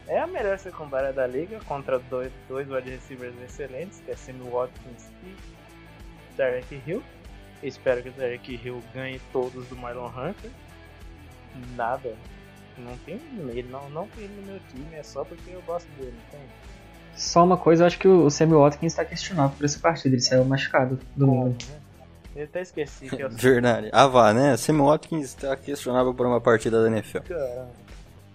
[0.07, 4.49] É a melhor secundária da liga contra dois, dois wide receivers excelentes, que é Sammy
[4.49, 5.35] Watkins e
[6.37, 7.03] Derek Hill.
[7.61, 10.51] Espero que o Derek Hill ganhe todos do Marlon Hunter.
[11.75, 12.15] Nada.
[12.77, 15.87] Não tem ele, não, não tem ele no meu time, é só porque eu gosto
[15.97, 16.47] dele, não tem?
[17.15, 20.13] Só uma coisa, eu acho que o Sammy Watkins tá questionável por essa partida.
[20.13, 21.57] Ele saiu machucado domingo.
[21.59, 21.79] Como, né?
[22.35, 23.89] Eu até esqueci que eu Verdade.
[23.91, 24.55] Ah, vá, né?
[24.55, 27.21] Sam Watkins tá questionável por uma partida da NFL.
[27.21, 27.71] Caramba.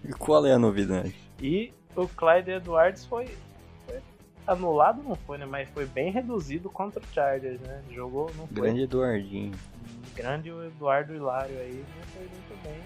[0.04, 1.14] E qual é a novidade?
[1.42, 3.36] E o Clyde Edwards foi,
[3.84, 4.00] foi
[4.46, 5.44] anulado, não foi, né?
[5.44, 7.82] Mas foi bem reduzido contra o Chargers, né?
[7.90, 8.62] Jogou, não foi.
[8.62, 9.52] Grande Eduardinho.
[10.14, 12.80] Grande o Eduardo Hilário aí, não foi muito bem.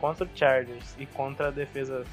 [0.00, 2.04] Contra o Chargers e contra a defesa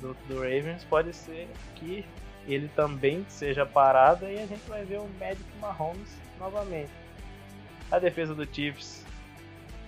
[0.00, 2.04] do, do Ravens, pode ser que
[2.46, 6.92] ele também seja parado e a gente vai ver o Magic Mahomes novamente.
[7.90, 9.04] A defesa do Chiefs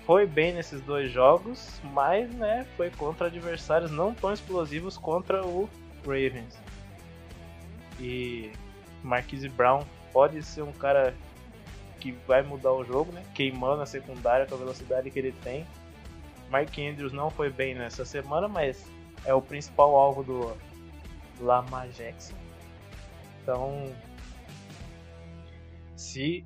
[0.06, 5.68] foi bem nesses dois jogos, mas né, foi contra adversários não tão explosivos contra o
[6.04, 6.58] Ravens.
[8.00, 8.50] E
[9.02, 11.14] Marquise Brown pode ser um cara
[12.00, 13.22] que vai mudar o jogo, né?
[13.32, 15.64] Queimando a secundária com a velocidade que ele tem.
[16.50, 18.84] Mark Andrews não foi bem nessa semana, mas
[19.24, 20.56] é o principal alvo do
[21.40, 22.34] Lamar Jackson.
[23.40, 23.94] Então,
[25.96, 26.44] se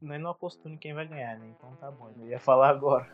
[0.00, 1.46] nós não apostamos em quem vai ganhar, né?
[1.56, 2.10] Então tá bom.
[2.20, 3.06] Eu ia falar agora.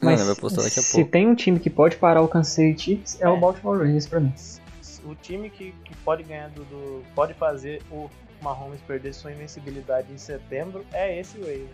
[0.00, 2.82] Não, vai postar daqui a se tem um time que pode parar o Kansas City
[2.82, 3.28] Chiefs, é, É.
[3.28, 4.34] o Baltimore Ravens pra mim.
[5.04, 8.08] O time que, que pode ganhar do, do- pode fazer o
[8.42, 11.70] Mahomes perder sua invencibilidade em setembro é esse Ravens.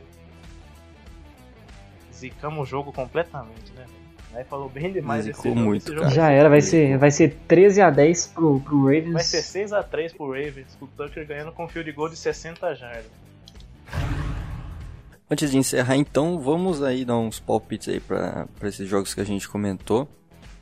[2.13, 3.87] Zicamos o jogo completamente, né?
[4.35, 5.61] Aí falou bem demais Zicou jogo.
[5.61, 6.11] muito, esse jogo.
[6.11, 9.13] Já era, vai ser, vai ser 13 a 10 pro, pro Ravens.
[9.13, 13.11] Vai ser 6x3 pro Ravens, o Tucker ganhando com field goal de 60 jardas.
[15.31, 19.21] Antes de encerrar, então, vamos aí dar uns palpites aí pra, pra esses jogos que
[19.21, 20.09] a gente comentou.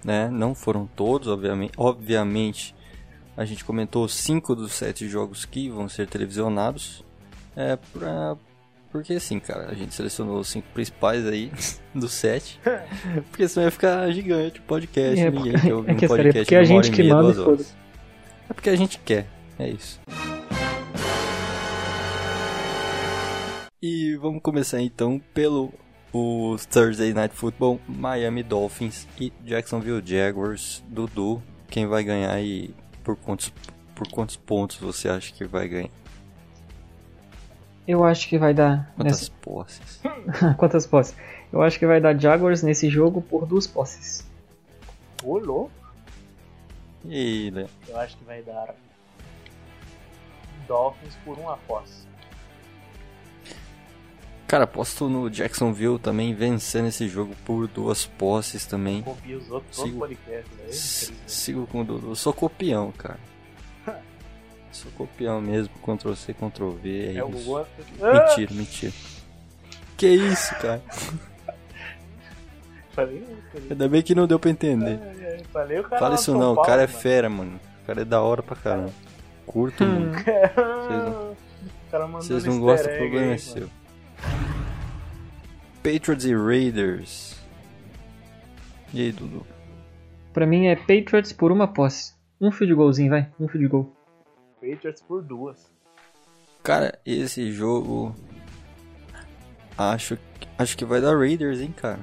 [0.05, 0.29] Né?
[0.29, 1.73] Não foram todos, obviamente.
[1.77, 2.75] Obviamente,
[3.37, 7.05] a gente comentou cinco dos sete jogos que vão ser televisionados.
[7.55, 8.37] É pra...
[8.91, 11.53] Porque assim, cara, a gente selecionou os cinco principais aí
[11.95, 12.59] dos sete.
[13.31, 15.21] Porque senão ia ficar gigante o podcast.
[15.21, 17.33] É, ninguém porque- quer ouvir é um essa podcast é porque a gente que manda
[17.63, 17.67] e.
[18.49, 19.27] É porque a gente quer,
[19.59, 20.01] é isso.
[23.83, 25.73] E vamos começar então pelo
[26.13, 30.83] o Thursday Night Football, Miami Dolphins e Jacksonville Jaguars.
[30.89, 32.75] Dudu, quem vai ganhar e
[33.05, 33.53] por quantos,
[33.95, 35.91] por quantos pontos você acha que vai ganhar?
[37.87, 38.93] Eu acho que vai dar.
[38.97, 40.01] Quantas nessa- posses?
[40.59, 41.15] Quantas posses?
[41.53, 44.27] Eu acho que vai dar Jaguars nesse jogo por duas posses.
[45.23, 45.71] Ô, louco.
[47.05, 47.53] E?
[47.87, 48.75] Eu acho que vai dar
[50.67, 52.05] Dolphins por uma posse.
[54.47, 59.03] Cara, aposto no Jacksonville também vencendo esse jogo por duas posses também.
[59.03, 59.99] Copia os outros Sigo.
[59.99, 61.11] podcasts.
[61.11, 61.17] Né?
[61.27, 62.15] Sigo com o Dudu.
[62.15, 63.19] Sou copião, cara.
[64.71, 66.89] Sou copião mesmo, Ctrl C, Ctrl V.
[66.89, 67.23] É, É isso.
[67.29, 67.67] Gugu.
[68.01, 68.93] Mentira, mentira.
[69.97, 70.83] Que isso, cara?
[72.93, 73.23] Falei,
[73.53, 74.99] falei, Ainda bem que não deu pra entender.
[75.21, 76.99] é, falei, o cara Fala isso não, o cara é mano.
[76.99, 77.61] fera, mano.
[77.83, 78.91] O cara é da hora pra caramba.
[79.45, 79.89] Curto Hum.
[80.07, 80.19] muito.
[80.19, 83.69] O cara mandou Vocês não gostam, o problema é seu.
[85.83, 87.37] Patriots e Raiders.
[88.93, 89.47] E aí, Dudu?
[90.33, 92.15] Pra mim é Patriots por uma posse.
[92.41, 93.31] Um field goalzinho, vai.
[93.41, 93.93] Um field goal.
[94.61, 95.71] Patriots por duas.
[96.63, 98.15] Cara, esse jogo.
[99.79, 102.01] Acho, que- acho que vai dar Raiders, hein, cara.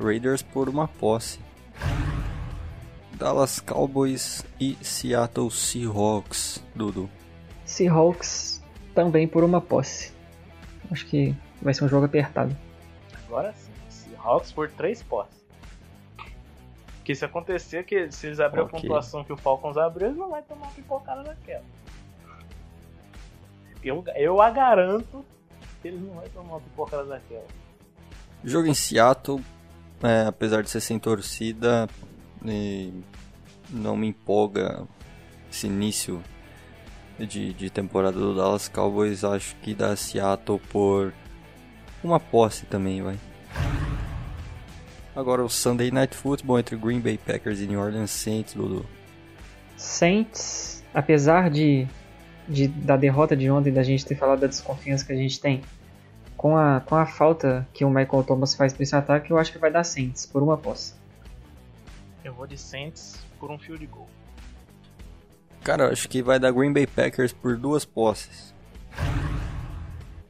[0.00, 1.40] Raiders por uma posse.
[3.18, 7.08] Dallas Cowboys e Seattle Seahawks, Dudu.
[7.64, 8.62] Seahawks
[8.94, 10.11] também por uma posse.
[10.92, 12.54] Acho que vai ser um jogo apertado.
[13.26, 13.72] Agora sim.
[13.88, 15.42] Seahawks por três posses.
[17.02, 18.78] Que se acontecer, que se eles abrirem Ok.
[18.78, 21.64] a pontuação que o Falcons abriu, eles não vão tomar uma pipocada daquela.
[23.82, 25.24] Eu, eu a garanto
[25.80, 27.46] que eles não vão tomar uma pipocada daquela.
[28.44, 29.42] Jogo em Seattle,
[30.02, 31.88] é, apesar de ser sem torcida,
[32.44, 32.92] e
[33.70, 34.86] não me empolga
[35.50, 36.22] esse início
[37.26, 41.12] de, de temporada do Dallas Cowboys, acho que dá Seattle por
[42.02, 43.18] uma posse também, vai.
[45.14, 48.86] Agora o Sunday Night Football entre Green Bay Packers e New Orleans Saints, Dudu.
[49.76, 51.86] Saints, apesar de,
[52.48, 55.62] de da derrota de ontem, da gente ter falado da desconfiança que a gente tem,
[56.36, 59.52] com a, com a falta que o Michael Thomas faz para esse ataque, eu acho
[59.52, 60.94] que vai dar Saints por uma posse.
[62.24, 64.08] Eu vou de Saints por um field goal.
[65.64, 68.52] Cara, eu acho que vai dar Green Bay Packers por duas posses.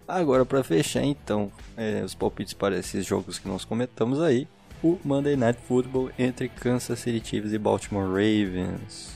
[0.07, 4.47] Agora, para fechar, então, é, os palpites para esses jogos que nós comentamos aí,
[4.83, 9.11] o Monday Night Football entre Kansas City Chiefs e Baltimore Ravens.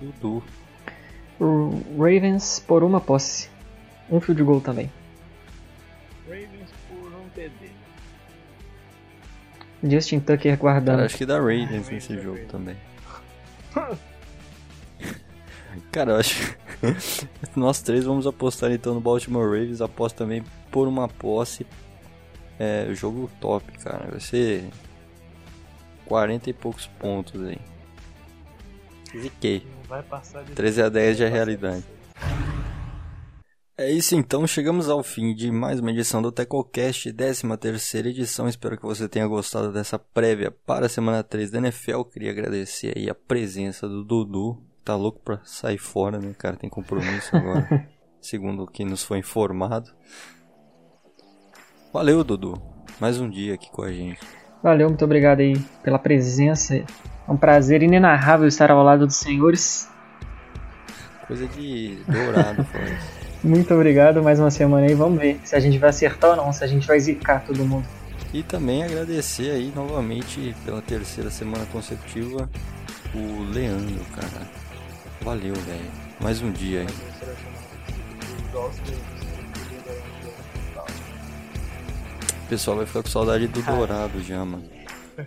[0.00, 0.42] Dudu.
[1.38, 3.48] O Ravens por uma posse.
[4.10, 4.90] Um field goal também.
[6.26, 7.70] Ravens por um TD.
[9.84, 10.96] Justin Tucker guardando.
[10.96, 12.76] Cara, acho que dá Ravens nesse jogo também.
[15.96, 16.54] Cara, eu acho.
[17.56, 19.80] Nós três vamos apostar então no Baltimore Ravens.
[19.80, 21.66] Aposto também por uma posse.
[22.58, 24.10] É, jogo top, cara.
[24.10, 24.68] Vai ser
[26.04, 27.58] 40 e poucos pontos aí.
[29.18, 29.66] Ziquei.
[29.74, 31.84] Não vai passar de 13 a 10 já é realidade.
[33.78, 38.46] É isso então, chegamos ao fim de mais uma edição do TecoCast, 13 terceira edição.
[38.46, 42.02] Espero que você tenha gostado dessa prévia para a semana 3 da NFL.
[42.02, 44.62] Queria agradecer aí a presença do Dudu.
[44.86, 46.54] Tá louco pra sair fora, né, cara?
[46.54, 47.88] Tem compromisso agora,
[48.22, 49.90] segundo o que nos foi informado.
[51.92, 52.62] Valeu, Dudu.
[53.00, 54.20] Mais um dia aqui com a gente.
[54.62, 56.76] Valeu, muito obrigado aí pela presença.
[56.76, 56.84] É
[57.26, 59.88] um prazer inenarrável estar ao lado dos senhores.
[61.26, 63.26] Coisa de dourado, isso.
[63.42, 64.94] Muito obrigado, mais uma semana aí.
[64.94, 67.64] Vamos ver se a gente vai acertar ou não, se a gente vai zicar todo
[67.64, 67.86] mundo.
[68.32, 72.48] E também agradecer aí novamente pela terceira semana consecutiva
[73.14, 74.65] o Leandro, cara.
[75.22, 75.90] Valeu, velho.
[76.20, 76.90] Mais um dia né?
[80.74, 80.86] Tal.
[82.44, 84.64] O pessoal vai ficar com saudade do Dourado já, mano.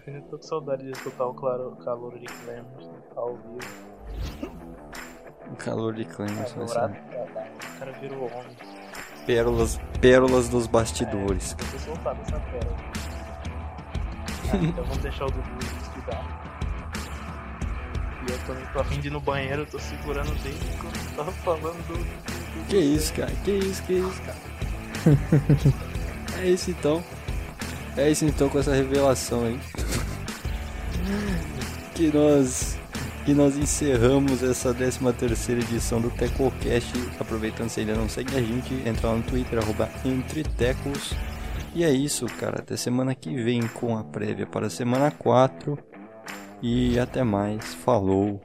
[0.07, 2.93] Eu tô com saudade de escutar o claro, calor de Clemens, né?
[3.15, 4.53] ao vivo.
[5.51, 7.51] O calor de Clemens vai Dourado, ser caralho.
[7.75, 8.57] O cara virou homem.
[9.25, 11.55] pérolas, pérolas dos bastidores.
[11.59, 12.77] Eu tô soltado essa pérola.
[14.51, 16.48] Ah, então vamos deixar o Dudu estudar.
[18.29, 21.31] E eu tô afim de ir no banheiro, eu tô segurando desde quando eu tava
[21.31, 21.97] falando do.
[21.97, 23.31] do Que isso, cara?
[23.43, 24.37] Que isso, que isso, cara?
[26.37, 27.03] é isso então.
[27.97, 29.59] É isso então com essa revelação aí.
[31.95, 32.77] que nós
[33.25, 36.93] que nós encerramos essa 13 terceira edição do TecoCast.
[37.19, 41.15] Aproveitando se ainda não segue a gente, entra lá no Twitter, arroba entretecos.
[41.73, 42.59] E é isso, cara.
[42.59, 45.88] Até semana que vem com a prévia para a semana 4.
[46.61, 47.73] E até mais.
[47.73, 48.41] Falou.